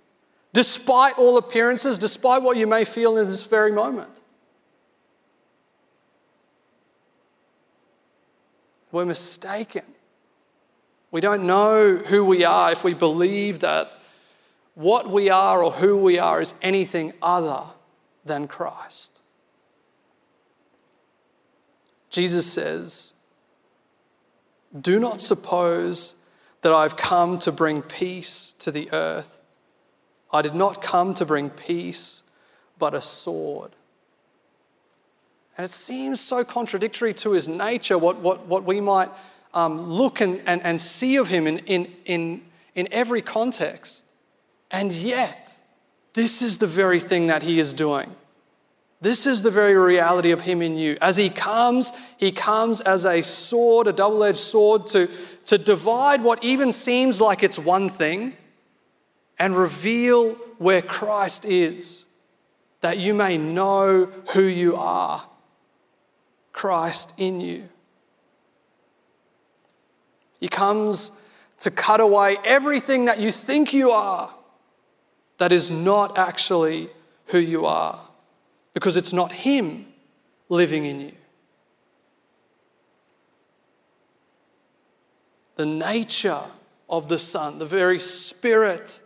despite 0.52 1.18
all 1.18 1.36
appearances, 1.36 1.98
despite 1.98 2.42
what 2.42 2.56
you 2.56 2.66
may 2.66 2.84
feel 2.84 3.16
in 3.16 3.26
this 3.26 3.44
very 3.44 3.72
moment. 3.72 4.20
We're 8.92 9.04
mistaken. 9.04 9.84
We 11.10 11.20
don't 11.20 11.46
know 11.46 11.96
who 11.96 12.24
we 12.24 12.44
are 12.44 12.72
if 12.72 12.84
we 12.84 12.94
believe 12.94 13.60
that 13.60 13.98
what 14.74 15.10
we 15.10 15.30
are 15.30 15.62
or 15.62 15.72
who 15.72 15.96
we 15.96 16.18
are 16.18 16.42
is 16.42 16.54
anything 16.60 17.14
other 17.22 17.62
than 18.24 18.46
Christ. 18.46 19.20
Jesus 22.10 22.50
says, 22.50 23.12
Do 24.78 25.00
not 25.00 25.20
suppose 25.20 26.14
that 26.62 26.72
I've 26.72 26.96
come 26.96 27.38
to 27.40 27.52
bring 27.52 27.82
peace 27.82 28.54
to 28.58 28.70
the 28.70 28.90
earth. 28.92 29.38
I 30.30 30.42
did 30.42 30.54
not 30.54 30.82
come 30.82 31.14
to 31.14 31.24
bring 31.24 31.50
peace, 31.50 32.22
but 32.78 32.94
a 32.94 33.00
sword. 33.00 33.72
And 35.56 35.64
it 35.64 35.70
seems 35.70 36.20
so 36.20 36.44
contradictory 36.44 37.14
to 37.14 37.32
his 37.32 37.48
nature, 37.48 37.96
what, 37.96 38.18
what, 38.18 38.46
what 38.46 38.64
we 38.64 38.80
might 38.80 39.08
um, 39.54 39.90
look 39.90 40.20
and, 40.20 40.42
and, 40.46 40.62
and 40.62 40.78
see 40.80 41.16
of 41.16 41.28
him 41.28 41.46
in, 41.46 41.58
in, 41.60 41.92
in, 42.04 42.42
in 42.74 42.88
every 42.90 43.22
context. 43.22 44.04
And 44.70 44.92
yet, 44.92 45.58
this 46.12 46.42
is 46.42 46.58
the 46.58 46.66
very 46.66 47.00
thing 47.00 47.28
that 47.28 47.42
he 47.42 47.58
is 47.58 47.72
doing. 47.72 48.14
This 49.00 49.26
is 49.26 49.42
the 49.42 49.50
very 49.50 49.74
reality 49.74 50.30
of 50.30 50.42
him 50.42 50.60
in 50.60 50.76
you. 50.76 50.98
As 51.00 51.16
he 51.16 51.30
comes, 51.30 51.92
he 52.18 52.32
comes 52.32 52.82
as 52.82 53.06
a 53.06 53.22
sword, 53.22 53.88
a 53.88 53.92
double 53.92 54.24
edged 54.24 54.38
sword, 54.38 54.86
to, 54.88 55.08
to 55.46 55.56
divide 55.56 56.22
what 56.22 56.42
even 56.44 56.70
seems 56.72 57.20
like 57.20 57.42
it's 57.42 57.58
one 57.58 57.88
thing 57.88 58.34
and 59.38 59.56
reveal 59.56 60.32
where 60.58 60.82
Christ 60.82 61.44
is, 61.44 62.04
that 62.80 62.98
you 62.98 63.14
may 63.14 63.38
know 63.38 64.06
who 64.32 64.42
you 64.42 64.76
are 64.76 65.26
Christ 66.56 67.12
in 67.18 67.40
you. 67.40 67.68
He 70.40 70.48
comes 70.48 71.12
to 71.58 71.70
cut 71.70 72.00
away 72.00 72.38
everything 72.44 73.04
that 73.04 73.20
you 73.20 73.30
think 73.30 73.72
you 73.72 73.90
are 73.90 74.34
that 75.38 75.52
is 75.52 75.70
not 75.70 76.18
actually 76.18 76.88
who 77.26 77.38
you 77.38 77.66
are 77.66 78.00
because 78.72 78.96
it's 78.96 79.12
not 79.12 79.32
Him 79.32 79.86
living 80.48 80.86
in 80.86 81.00
you. 81.00 81.12
The 85.56 85.66
nature 85.66 86.42
of 86.88 87.08
the 87.08 87.18
Son, 87.18 87.58
the 87.58 87.66
very 87.66 87.98
Spirit, 87.98 89.00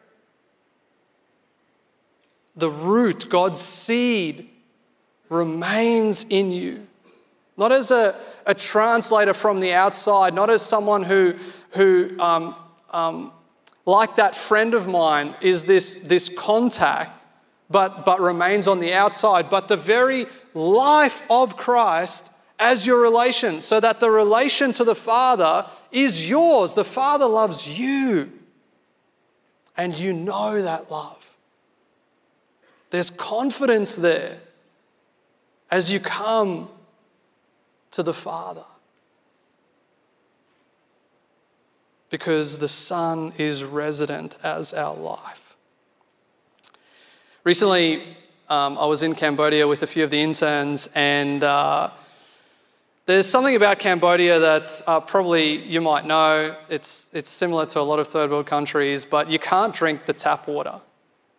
the 2.54 2.70
root, 2.70 3.28
God's 3.28 3.60
seed, 3.60 4.48
remains 5.28 6.26
in 6.28 6.52
you. 6.52 6.86
Not 7.60 7.72
as 7.72 7.90
a, 7.90 8.16
a 8.46 8.54
translator 8.54 9.34
from 9.34 9.60
the 9.60 9.74
outside, 9.74 10.32
not 10.32 10.48
as 10.48 10.62
someone 10.62 11.02
who, 11.02 11.34
who 11.72 12.18
um, 12.18 12.56
um, 12.90 13.32
like 13.84 14.16
that 14.16 14.34
friend 14.34 14.72
of 14.72 14.88
mine, 14.88 15.34
is 15.42 15.66
this, 15.66 15.98
this 16.02 16.30
contact, 16.30 17.22
but, 17.68 18.06
but 18.06 18.18
remains 18.18 18.66
on 18.66 18.80
the 18.80 18.94
outside, 18.94 19.50
but 19.50 19.68
the 19.68 19.76
very 19.76 20.26
life 20.54 21.22
of 21.28 21.58
Christ 21.58 22.30
as 22.58 22.86
your 22.86 22.98
relation, 23.00 23.60
so 23.60 23.78
that 23.78 24.00
the 24.00 24.10
relation 24.10 24.72
to 24.72 24.84
the 24.84 24.94
Father 24.94 25.66
is 25.92 26.28
yours. 26.28 26.72
The 26.72 26.84
Father 26.84 27.26
loves 27.26 27.78
you, 27.78 28.32
and 29.76 29.98
you 29.98 30.14
know 30.14 30.60
that 30.62 30.90
love. 30.90 31.36
There's 32.88 33.10
confidence 33.10 33.96
there 33.96 34.40
as 35.70 35.92
you 35.92 36.00
come 36.00 36.68
to 37.92 38.02
the 38.02 38.14
Father. 38.14 38.64
because 42.10 42.58
the 42.58 42.68
Son 42.68 43.32
is 43.38 43.64
resident 43.64 44.36
as 44.42 44.74
our 44.74 44.94
life. 44.94 45.56
Recently, 47.44 48.02
um, 48.48 48.76
I 48.76 48.84
was 48.84 49.02
in 49.02 49.14
Cambodia 49.14 49.66
with 49.66 49.82
a 49.82 49.86
few 49.86 50.04
of 50.04 50.10
the 50.10 50.20
interns, 50.20 50.88
and 50.94 51.42
uh, 51.42 51.90
there's 53.06 53.26
something 53.26 53.54
about 53.54 53.78
Cambodia 53.78 54.40
that 54.40 54.82
uh, 54.86 55.00
probably 55.00 55.64
you 55.64 55.80
might 55.80 56.04
know. 56.04 56.56
It's, 56.68 57.10
it's 57.14 57.30
similar 57.30 57.64
to 57.66 57.80
a 57.80 57.82
lot 57.82 58.00
of 58.00 58.08
third 58.08 58.30
world 58.30 58.46
countries, 58.46 59.04
but 59.04 59.30
you 59.30 59.38
can't 59.38 59.72
drink 59.72 60.04
the 60.04 60.12
tap 60.12 60.48
water. 60.48 60.80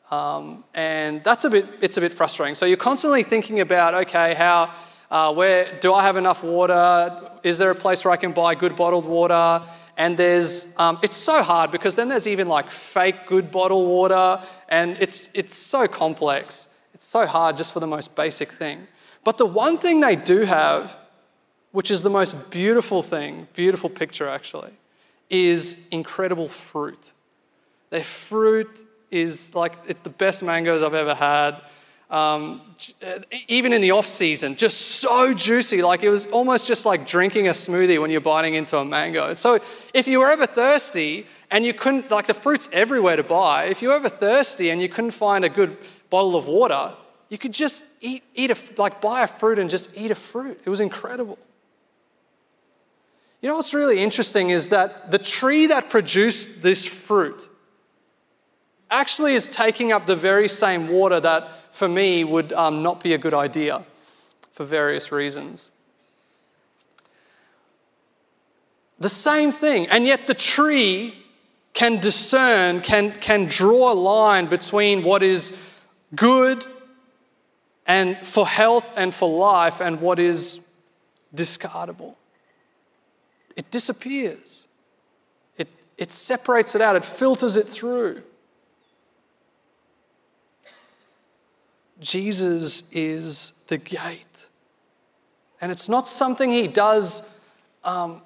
Um, 0.09 0.63
and 0.73 1.23
that's 1.23 1.43
a 1.45 1.49
bit, 1.49 1.65
it's 1.81 1.97
a 1.97 2.01
bit 2.01 2.11
frustrating. 2.11 2.55
So 2.55 2.65
you're 2.65 2.77
constantly 2.77 3.23
thinking 3.23 3.59
about, 3.59 3.93
okay, 3.93 4.33
how, 4.33 4.73
uh, 5.11 5.33
where, 5.33 5.77
do 5.79 5.93
I 5.93 6.03
have 6.03 6.15
enough 6.15 6.41
water? 6.41 7.29
Is 7.43 7.57
there 7.57 7.69
a 7.69 7.75
place 7.75 8.05
where 8.05 8.13
I 8.13 8.17
can 8.17 8.31
buy 8.31 8.55
good 8.55 8.77
bottled 8.77 9.05
water? 9.05 9.61
And 9.97 10.17
there's, 10.17 10.65
um, 10.77 10.99
it's 11.03 11.17
so 11.17 11.43
hard 11.43 11.69
because 11.69 11.95
then 11.95 12.07
there's 12.07 12.27
even 12.27 12.47
like 12.47 12.71
fake 12.71 13.27
good 13.27 13.51
bottled 13.51 13.87
water, 13.87 14.41
and 14.69 14.97
it's, 15.01 15.29
it's 15.33 15.53
so 15.53 15.85
complex. 15.85 16.69
It's 16.93 17.05
so 17.05 17.25
hard 17.25 17.57
just 17.57 17.73
for 17.73 17.81
the 17.81 17.87
most 17.87 18.15
basic 18.15 18.53
thing. 18.53 18.87
But 19.25 19.37
the 19.37 19.45
one 19.45 19.77
thing 19.77 19.99
they 19.99 20.15
do 20.15 20.39
have, 20.45 20.97
which 21.73 21.91
is 21.91 22.03
the 22.03 22.09
most 22.09 22.49
beautiful 22.49 23.03
thing, 23.03 23.47
beautiful 23.53 23.89
picture 23.89 24.29
actually, 24.29 24.71
is 25.29 25.75
incredible 25.91 26.47
fruit. 26.47 27.11
Their 27.89 28.03
fruit 28.03 28.85
is 29.11 29.53
like, 29.55 29.73
it's 29.87 30.01
the 30.01 30.09
best 30.09 30.41
mangoes 30.41 30.81
I've 30.81 30.93
ever 30.93 31.15
had 31.15 31.61
um, 32.11 32.61
even 33.47 33.71
in 33.71 33.81
the 33.81 33.91
off 33.91 34.05
season, 34.05 34.55
just 34.55 34.77
so 34.99 35.33
juicy. 35.33 35.81
Like 35.81 36.03
it 36.03 36.09
was 36.09 36.25
almost 36.27 36.67
just 36.67 36.85
like 36.85 37.07
drinking 37.07 37.47
a 37.47 37.51
smoothie 37.51 37.99
when 37.99 38.11
you're 38.11 38.21
biting 38.21 38.53
into 38.53 38.77
a 38.77 38.85
mango. 38.85 39.33
So 39.33 39.59
if 39.93 40.07
you 40.07 40.19
were 40.19 40.29
ever 40.29 40.45
thirsty 40.45 41.25
and 41.49 41.65
you 41.65 41.73
couldn't, 41.73 42.11
like 42.11 42.27
the 42.27 42.33
fruit's 42.33 42.69
everywhere 42.73 43.15
to 43.15 43.23
buy, 43.23 43.65
if 43.65 43.81
you 43.81 43.87
were 43.87 43.95
ever 43.95 44.09
thirsty 44.09 44.69
and 44.69 44.81
you 44.81 44.89
couldn't 44.89 45.11
find 45.11 45.45
a 45.45 45.49
good 45.49 45.77
bottle 46.09 46.35
of 46.35 46.47
water, 46.47 46.95
you 47.29 47.37
could 47.37 47.53
just 47.53 47.85
eat, 48.01 48.23
eat 48.35 48.51
a, 48.51 48.57
like 48.77 48.99
buy 48.99 49.23
a 49.23 49.27
fruit 49.27 49.57
and 49.57 49.69
just 49.69 49.89
eat 49.95 50.11
a 50.11 50.15
fruit. 50.15 50.59
It 50.65 50.69
was 50.69 50.81
incredible. 50.81 51.39
You 53.41 53.47
know 53.47 53.55
what's 53.55 53.73
really 53.73 53.99
interesting 54.03 54.49
is 54.49 54.69
that 54.69 55.11
the 55.11 55.17
tree 55.17 55.67
that 55.67 55.89
produced 55.89 56.61
this 56.61 56.85
fruit 56.85 57.47
actually 58.91 59.33
is 59.33 59.47
taking 59.47 59.91
up 59.91 60.05
the 60.05 60.15
very 60.15 60.47
same 60.47 60.89
water 60.89 61.19
that 61.19 61.73
for 61.73 61.87
me 61.87 62.23
would 62.23 62.53
um, 62.53 62.83
not 62.83 63.01
be 63.01 63.13
a 63.13 63.17
good 63.17 63.33
idea 63.33 63.83
for 64.51 64.65
various 64.65 65.11
reasons. 65.11 65.71
The 68.99 69.09
same 69.09 69.51
thing, 69.51 69.87
and 69.87 70.05
yet 70.05 70.27
the 70.27 70.35
tree 70.35 71.15
can 71.73 71.99
discern, 71.99 72.81
can, 72.81 73.13
can 73.13 73.45
draw 73.45 73.91
a 73.91 73.95
line 73.95 74.45
between 74.45 75.03
what 75.03 75.23
is 75.23 75.53
good 76.15 76.65
and 77.87 78.17
for 78.17 78.45
health 78.45 78.91
and 78.95 79.15
for 79.15 79.29
life 79.29 79.81
and 79.81 80.01
what 80.01 80.19
is 80.19 80.59
discardable. 81.33 82.15
It 83.55 83.71
disappears. 83.71 84.67
It, 85.57 85.69
it 85.97 86.11
separates 86.11 86.75
it 86.75 86.81
out, 86.81 86.95
it 86.95 87.05
filters 87.05 87.55
it 87.55 87.67
through. 87.67 88.21
Jesus 92.01 92.83
is 92.91 93.53
the 93.67 93.77
gate. 93.77 94.47
And 95.61 95.71
it's 95.71 95.87
not 95.87 96.07
something 96.07 96.51
he 96.51 96.67
does, 96.67 97.23
um, 97.83 98.21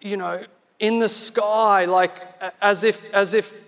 you 0.00 0.16
know, 0.16 0.44
in 0.80 0.98
the 0.98 1.08
sky, 1.08 1.84
like 1.84 2.12
as 2.60 2.84
if, 2.84 3.08
as 3.14 3.32
if 3.32 3.60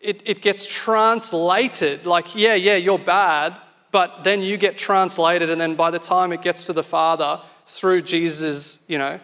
it, 0.00 0.22
it 0.24 0.40
gets 0.40 0.64
translated. 0.66 2.06
Like, 2.06 2.34
yeah, 2.36 2.54
yeah, 2.54 2.76
you're 2.76 2.98
bad, 2.98 3.56
but 3.90 4.22
then 4.22 4.40
you 4.40 4.56
get 4.56 4.78
translated, 4.78 5.50
and 5.50 5.60
then 5.60 5.74
by 5.74 5.90
the 5.90 5.98
time 5.98 6.32
it 6.32 6.42
gets 6.42 6.64
to 6.66 6.72
the 6.72 6.84
Father, 6.84 7.42
through 7.66 8.02
Jesus, 8.02 8.78
you 8.86 8.98
know, 8.98 9.18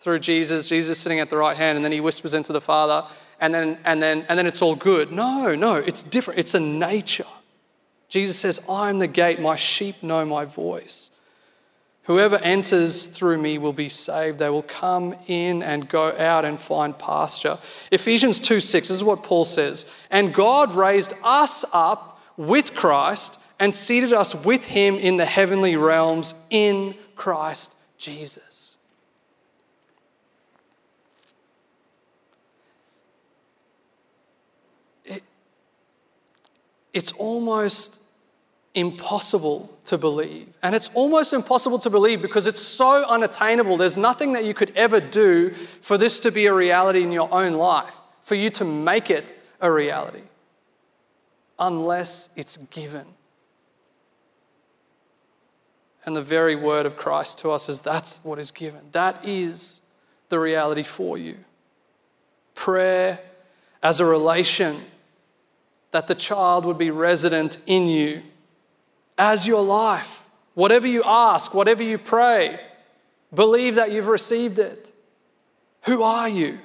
through 0.00 0.18
Jesus, 0.18 0.66
Jesus 0.66 0.98
sitting 0.98 1.20
at 1.20 1.30
the 1.30 1.36
right 1.36 1.56
hand, 1.56 1.76
and 1.76 1.84
then 1.84 1.92
he 1.92 2.00
whispers 2.00 2.34
into 2.34 2.52
the 2.52 2.60
Father, 2.60 3.06
and 3.40 3.54
then, 3.54 3.78
and 3.84 4.02
then, 4.02 4.26
and 4.28 4.36
then 4.38 4.46
it's 4.46 4.62
all 4.62 4.74
good. 4.74 5.12
No, 5.12 5.54
no, 5.54 5.76
it's 5.76 6.02
different. 6.02 6.40
It's 6.40 6.54
a 6.54 6.60
nature. 6.60 7.24
Jesus 8.10 8.38
says, 8.38 8.60
I 8.68 8.90
am 8.90 8.98
the 8.98 9.06
gate, 9.06 9.40
my 9.40 9.56
sheep 9.56 10.02
know 10.02 10.26
my 10.26 10.44
voice. 10.44 11.10
Whoever 12.04 12.36
enters 12.38 13.06
through 13.06 13.38
me 13.38 13.56
will 13.56 13.72
be 13.72 13.88
saved. 13.88 14.38
They 14.38 14.50
will 14.50 14.62
come 14.62 15.14
in 15.28 15.62
and 15.62 15.88
go 15.88 16.08
out 16.18 16.44
and 16.44 16.58
find 16.58 16.98
pasture. 16.98 17.56
Ephesians 17.92 18.40
2 18.40 18.60
6, 18.60 18.88
this 18.88 18.96
is 18.96 19.04
what 19.04 19.22
Paul 19.22 19.44
says. 19.44 19.86
And 20.10 20.34
God 20.34 20.74
raised 20.74 21.12
us 21.22 21.64
up 21.72 22.20
with 22.36 22.74
Christ 22.74 23.38
and 23.60 23.74
seated 23.74 24.12
us 24.12 24.34
with 24.34 24.64
him 24.64 24.96
in 24.96 25.18
the 25.18 25.26
heavenly 25.26 25.76
realms 25.76 26.34
in 26.48 26.96
Christ 27.14 27.76
Jesus. 27.98 28.78
It, 35.04 35.22
it's 36.92 37.12
almost 37.12 38.00
impossible 38.74 39.70
to 39.84 39.98
believe. 39.98 40.48
And 40.62 40.74
it's 40.74 40.90
almost 40.94 41.32
impossible 41.32 41.78
to 41.80 41.90
believe 41.90 42.22
because 42.22 42.46
it's 42.46 42.60
so 42.60 43.04
unattainable. 43.04 43.76
There's 43.76 43.96
nothing 43.96 44.32
that 44.34 44.44
you 44.44 44.54
could 44.54 44.72
ever 44.76 45.00
do 45.00 45.50
for 45.80 45.98
this 45.98 46.20
to 46.20 46.30
be 46.30 46.46
a 46.46 46.54
reality 46.54 47.02
in 47.02 47.12
your 47.12 47.32
own 47.32 47.54
life, 47.54 47.98
for 48.22 48.34
you 48.34 48.50
to 48.50 48.64
make 48.64 49.10
it 49.10 49.36
a 49.60 49.70
reality, 49.70 50.22
unless 51.58 52.30
it's 52.36 52.56
given. 52.70 53.06
And 56.04 56.16
the 56.16 56.22
very 56.22 56.54
word 56.56 56.86
of 56.86 56.96
Christ 56.96 57.38
to 57.38 57.50
us 57.50 57.68
is 57.68 57.80
that's 57.80 58.20
what 58.22 58.38
is 58.38 58.50
given. 58.50 58.80
That 58.92 59.24
is 59.24 59.80
the 60.28 60.38
reality 60.38 60.82
for 60.82 61.18
you. 61.18 61.36
Prayer 62.54 63.20
as 63.82 64.00
a 64.00 64.04
relation 64.04 64.82
that 65.90 66.06
the 66.06 66.14
child 66.14 66.64
would 66.64 66.78
be 66.78 66.90
resident 66.90 67.58
in 67.66 67.86
you 67.86 68.22
as 69.18 69.46
your 69.46 69.62
life. 69.62 70.28
Whatever 70.54 70.86
you 70.86 71.02
ask, 71.04 71.54
whatever 71.54 71.82
you 71.82 71.98
pray, 71.98 72.60
believe 73.34 73.74
that 73.76 73.92
you've 73.92 74.08
received 74.08 74.58
it. 74.58 74.92
Who 75.82 76.02
are 76.02 76.28
you? 76.28 76.58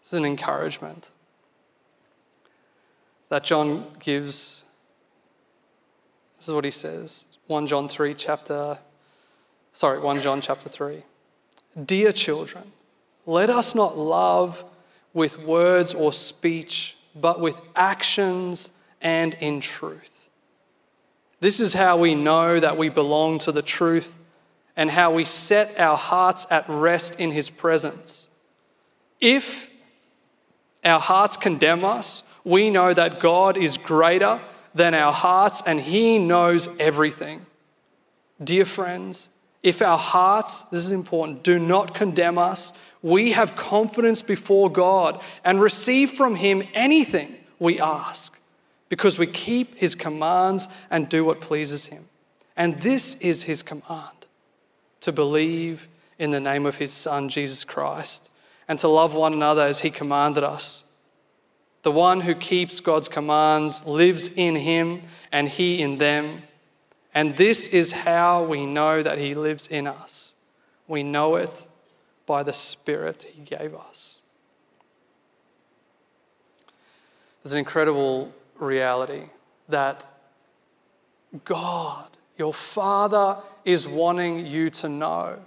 This 0.00 0.14
is 0.14 0.18
an 0.18 0.24
encouragement 0.24 1.08
that 3.28 3.44
John 3.44 3.86
gives. 4.00 4.64
This 6.36 6.48
is 6.48 6.54
what 6.54 6.64
he 6.64 6.70
says 6.70 7.26
1 7.46 7.66
John 7.66 7.88
3, 7.88 8.14
chapter, 8.14 8.78
sorry, 9.72 10.00
1 10.00 10.20
John 10.20 10.40
chapter 10.40 10.68
3. 10.68 11.02
Dear 11.84 12.12
children, 12.12 12.72
let 13.26 13.50
us 13.50 13.74
not 13.74 13.96
love 13.96 14.64
with 15.12 15.38
words 15.38 15.94
or 15.94 16.12
speech, 16.12 16.96
but 17.14 17.40
with 17.40 17.60
actions 17.74 18.70
and 19.00 19.34
in 19.40 19.60
truth. 19.60 20.30
This 21.40 21.58
is 21.58 21.74
how 21.74 21.96
we 21.96 22.14
know 22.14 22.60
that 22.60 22.76
we 22.76 22.88
belong 22.88 23.38
to 23.40 23.52
the 23.52 23.62
truth 23.62 24.18
and 24.76 24.90
how 24.90 25.10
we 25.12 25.24
set 25.24 25.78
our 25.80 25.96
hearts 25.96 26.46
at 26.50 26.68
rest 26.68 27.16
in 27.18 27.30
His 27.30 27.50
presence. 27.50 28.30
If 29.20 29.70
our 30.84 31.00
hearts 31.00 31.36
condemn 31.36 31.84
us, 31.84 32.22
we 32.44 32.70
know 32.70 32.94
that 32.94 33.20
God 33.20 33.56
is 33.56 33.76
greater 33.76 34.40
than 34.74 34.94
our 34.94 35.12
hearts 35.12 35.62
and 35.64 35.80
He 35.80 36.18
knows 36.18 36.68
everything. 36.78 37.44
Dear 38.42 38.64
friends, 38.64 39.28
if 39.62 39.82
our 39.82 39.98
hearts, 39.98 40.64
this 40.64 40.84
is 40.84 40.92
important, 40.92 41.42
do 41.42 41.58
not 41.58 41.94
condemn 41.94 42.38
us, 42.38 42.72
we 43.02 43.32
have 43.32 43.56
confidence 43.56 44.22
before 44.22 44.70
God 44.70 45.20
and 45.44 45.60
receive 45.60 46.12
from 46.12 46.36
Him 46.36 46.62
anything 46.74 47.34
we 47.58 47.80
ask 47.80 48.38
because 48.88 49.18
we 49.18 49.26
keep 49.26 49.78
His 49.78 49.94
commands 49.94 50.68
and 50.90 51.08
do 51.08 51.24
what 51.24 51.40
pleases 51.40 51.86
Him. 51.86 52.08
And 52.56 52.80
this 52.80 53.14
is 53.16 53.44
His 53.44 53.62
command 53.62 54.26
to 55.00 55.12
believe 55.12 55.88
in 56.18 56.30
the 56.30 56.40
name 56.40 56.66
of 56.66 56.76
His 56.76 56.92
Son, 56.92 57.28
Jesus 57.28 57.64
Christ, 57.64 58.30
and 58.68 58.78
to 58.78 58.88
love 58.88 59.14
one 59.14 59.32
another 59.32 59.62
as 59.62 59.80
He 59.80 59.90
commanded 59.90 60.44
us. 60.44 60.84
The 61.82 61.92
one 61.92 62.20
who 62.20 62.34
keeps 62.34 62.80
God's 62.80 63.08
commands 63.08 63.86
lives 63.86 64.30
in 64.36 64.56
him 64.56 65.02
and 65.32 65.48
he 65.48 65.80
in 65.80 65.98
them. 65.98 66.42
And 67.14 67.36
this 67.36 67.68
is 67.68 67.92
how 67.92 68.44
we 68.44 68.66
know 68.66 69.02
that 69.02 69.18
he 69.18 69.34
lives 69.34 69.66
in 69.66 69.86
us. 69.86 70.34
We 70.86 71.02
know 71.02 71.36
it 71.36 71.66
by 72.26 72.42
the 72.42 72.52
Spirit 72.52 73.22
he 73.22 73.42
gave 73.42 73.74
us. 73.74 74.22
There's 77.42 77.54
an 77.54 77.58
incredible 77.58 78.32
reality 78.58 79.24
that 79.68 80.06
God, 81.44 82.08
your 82.36 82.52
Father, 82.52 83.38
is 83.64 83.86
wanting 83.88 84.46
you 84.46 84.70
to 84.70 84.88
know. 84.88 85.38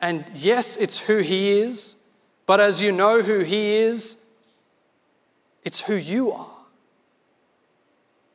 And 0.00 0.24
yes, 0.34 0.76
it's 0.76 0.98
who 0.98 1.18
He 1.18 1.50
is, 1.50 1.96
but 2.46 2.60
as 2.60 2.80
you 2.80 2.90
know 2.90 3.22
who 3.22 3.40
He 3.40 3.74
is, 3.76 4.16
it's 5.62 5.80
who 5.80 5.94
you 5.94 6.32
are. 6.32 6.59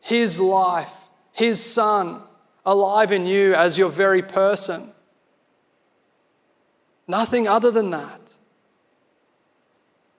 His 0.05 0.39
life, 0.39 0.93
His 1.31 1.59
Son, 1.59 2.21
alive 2.63 3.11
in 3.11 3.25
you 3.25 3.55
as 3.55 3.77
your 3.77 3.89
very 3.89 4.21
person. 4.21 4.91
Nothing 7.07 7.47
other 7.47 7.71
than 7.71 7.89
that. 7.89 8.35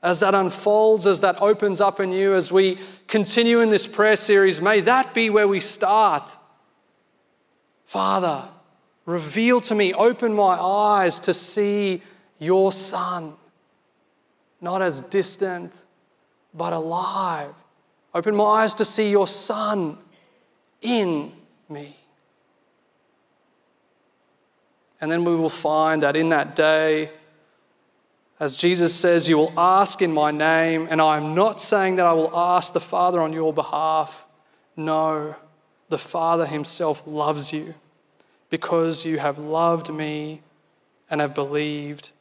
As 0.02 0.18
that 0.18 0.34
unfolds, 0.34 1.06
as 1.06 1.20
that 1.20 1.40
opens 1.40 1.80
up 1.80 2.00
in 2.00 2.10
you, 2.10 2.34
as 2.34 2.50
we 2.50 2.78
continue 3.06 3.60
in 3.60 3.70
this 3.70 3.86
prayer 3.86 4.16
series, 4.16 4.60
may 4.60 4.80
that 4.80 5.14
be 5.14 5.30
where 5.30 5.46
we 5.46 5.60
start. 5.60 6.36
Father, 7.84 8.42
reveal 9.04 9.60
to 9.60 9.74
me, 9.74 9.94
open 9.94 10.34
my 10.34 10.54
eyes 10.58 11.20
to 11.20 11.32
see 11.32 12.02
your 12.38 12.72
Son 12.72 13.34
not 14.60 14.82
as 14.82 15.00
distant, 15.00 15.84
but 16.54 16.72
alive. 16.72 17.54
Open 18.16 18.34
my 18.34 18.44
eyes 18.44 18.74
to 18.76 18.84
see 18.86 19.10
your 19.10 19.28
Son 19.28 19.98
in 20.80 21.30
me. 21.68 21.94
And 25.02 25.12
then 25.12 25.22
we 25.22 25.36
will 25.36 25.50
find 25.50 26.02
that 26.02 26.16
in 26.16 26.30
that 26.30 26.56
day, 26.56 27.10
as 28.40 28.56
Jesus 28.56 28.94
says, 28.94 29.28
you 29.28 29.36
will 29.36 29.52
ask 29.60 30.00
in 30.00 30.14
my 30.14 30.30
name, 30.30 30.88
and 30.90 31.02
I 31.02 31.18
am 31.18 31.34
not 31.34 31.60
saying 31.60 31.96
that 31.96 32.06
I 32.06 32.14
will 32.14 32.34
ask 32.34 32.72
the 32.72 32.80
Father 32.80 33.20
on 33.20 33.34
your 33.34 33.52
behalf. 33.52 34.24
No, 34.78 35.36
the 35.90 35.98
Father 35.98 36.46
Himself 36.46 37.02
loves 37.06 37.52
you 37.52 37.74
because 38.48 39.04
you 39.04 39.18
have 39.18 39.36
loved 39.36 39.92
me 39.92 40.40
and 41.10 41.20
have 41.20 41.34
believed 41.34 42.12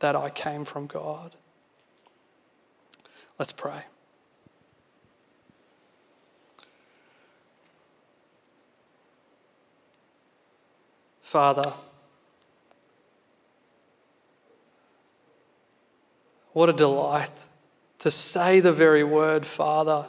that 0.00 0.14
I 0.14 0.28
came 0.28 0.66
from 0.66 0.86
God. 0.86 1.34
Let's 3.38 3.52
pray. 3.52 3.84
Father, 11.30 11.74
what 16.54 16.68
a 16.68 16.72
delight 16.72 17.46
to 18.00 18.10
say 18.10 18.58
the 18.58 18.72
very 18.72 19.04
word, 19.04 19.46
Father, 19.46 20.06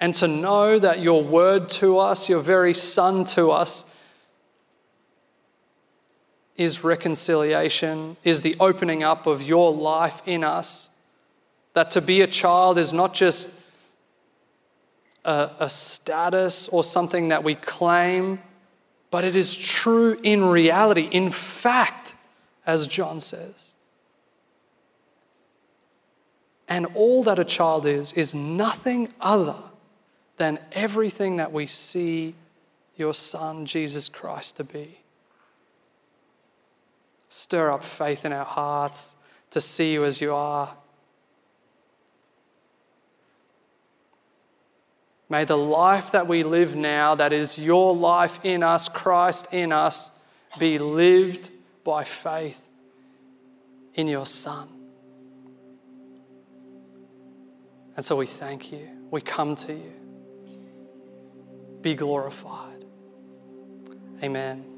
and 0.00 0.14
to 0.14 0.26
know 0.26 0.78
that 0.78 1.00
your 1.00 1.22
word 1.22 1.68
to 1.68 1.98
us, 1.98 2.30
your 2.30 2.40
very 2.40 2.72
Son 2.72 3.26
to 3.26 3.50
us, 3.50 3.84
is 6.56 6.82
reconciliation, 6.82 8.16
is 8.24 8.40
the 8.40 8.56
opening 8.58 9.02
up 9.02 9.26
of 9.26 9.42
your 9.42 9.70
life 9.70 10.22
in 10.24 10.42
us. 10.42 10.88
That 11.74 11.90
to 11.90 12.00
be 12.00 12.22
a 12.22 12.26
child 12.26 12.78
is 12.78 12.94
not 12.94 13.12
just 13.12 13.50
a, 15.26 15.50
a, 15.60 15.70
status 15.70 16.68
or 16.68 16.84
something 16.84 17.28
that 17.28 17.44
we 17.44 17.56
claim, 17.56 18.40
but 19.10 19.24
it 19.24 19.36
is 19.36 19.56
true 19.56 20.16
in 20.22 20.44
reality, 20.44 21.08
in 21.10 21.30
fact, 21.30 22.14
as 22.64 22.86
John 22.86 23.20
says. 23.20 23.74
And 26.68 26.86
all 26.94 27.22
that 27.24 27.38
a 27.38 27.44
child 27.44 27.86
is, 27.86 28.12
is 28.12 28.34
nothing 28.34 29.12
other 29.20 29.56
than 30.36 30.58
everything 30.72 31.36
that 31.36 31.52
we 31.52 31.66
see 31.66 32.34
your 32.96 33.14
Son, 33.14 33.66
Jesus 33.66 34.08
Christ, 34.08 34.56
to 34.56 34.64
be. 34.64 34.98
Stir 37.28 37.70
up 37.70 37.84
faith 37.84 38.24
in 38.24 38.32
our 38.32 38.44
hearts 38.44 39.16
to 39.50 39.60
see 39.60 39.92
you 39.92 40.04
as 40.04 40.20
you 40.20 40.34
are. 40.34 40.70
May 45.28 45.44
the 45.44 45.58
life 45.58 46.12
that 46.12 46.28
we 46.28 46.44
live 46.44 46.76
now, 46.76 47.16
that 47.16 47.32
is 47.32 47.58
your 47.58 47.94
life 47.94 48.38
in 48.44 48.62
us, 48.62 48.88
Christ 48.88 49.48
in 49.52 49.72
us, 49.72 50.10
be 50.58 50.78
lived 50.78 51.50
by 51.84 52.04
faith 52.04 52.60
in 53.94 54.06
your 54.06 54.26
Son. 54.26 54.68
And 57.96 58.04
so 58.04 58.14
we 58.14 58.26
thank 58.26 58.70
you. 58.70 58.88
We 59.10 59.20
come 59.20 59.56
to 59.56 59.72
you. 59.72 59.92
Be 61.80 61.94
glorified. 61.94 62.84
Amen. 64.22 64.75